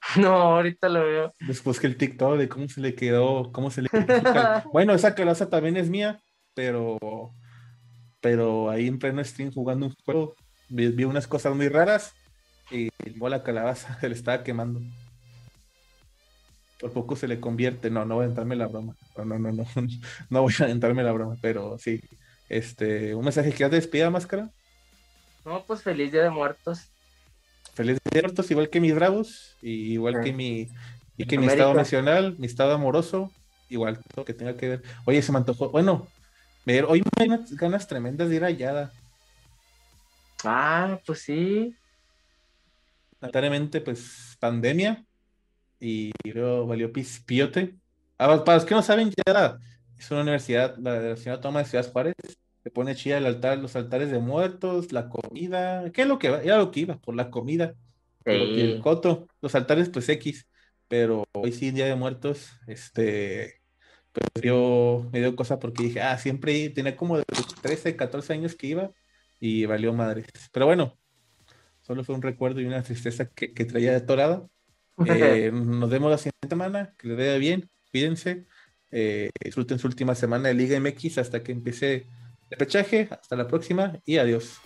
[0.16, 1.32] No, ahorita lo veo.
[1.40, 3.88] Después que el TikTok de cómo se le quedó, cómo se le
[4.72, 6.20] Bueno, esa calabaza también es mía,
[6.56, 6.98] pero
[8.20, 10.34] pero ahí en pleno stream jugando un juego
[10.68, 12.14] vi, unas cosas muy raras
[12.70, 12.88] y
[13.20, 14.80] la calabaza se le estaba quemando.
[16.80, 17.90] Por poco se le convierte.
[17.90, 18.94] No, no voy a entrarme la broma.
[19.16, 19.64] No, no, no, no.
[20.30, 22.00] No voy a entrarme la broma, pero sí.
[22.48, 24.50] Este, un mensaje que ya te despida, máscara.
[25.44, 26.90] No, pues feliz día de muertos.
[27.74, 30.68] Feliz día de muertos, igual que mis bravos, y igual que mi,
[31.16, 33.32] y que mi estado nacional, mi estado amoroso,
[33.68, 34.82] igual todo que tenga que ver.
[35.06, 35.70] Oye, se me antojó.
[35.70, 36.06] Bueno,
[36.88, 38.90] hoy me hay unas ganas tremendas de ir allá.
[40.44, 41.74] Ah, pues sí.
[43.20, 45.04] Lamentablemente, pues, pandemia.
[45.78, 47.76] Y luego valió piote.
[48.18, 49.58] Ah, para los que no saben, ya
[49.98, 52.14] es una universidad, la de la señora Toma de Ciudad Juárez.
[52.62, 55.90] Se pone chida el altar, los altares de muertos, la comida.
[55.92, 56.42] ¿Qué es lo que va?
[56.42, 57.74] Era lo que iba, por la comida.
[58.24, 60.46] El coto, los altares, pues X.
[60.88, 63.60] Pero hoy sí, Día de Muertos, este,
[64.20, 67.24] pues dio, me dio cosa porque dije, ah, siempre tenía como de
[67.62, 68.90] 13, 14 años que iba
[69.40, 70.26] y valió madres.
[70.52, 70.98] Pero bueno,
[71.82, 74.46] solo fue un recuerdo y una tristeza que, traía de torada.
[75.06, 78.46] Eh, nos vemos la siguiente semana, que les vaya bien, cuídense,
[78.90, 82.06] eh, disfruten su última semana de Liga MX hasta que empiece
[82.50, 83.08] el pechaje.
[83.10, 84.58] Hasta la próxima y adiós.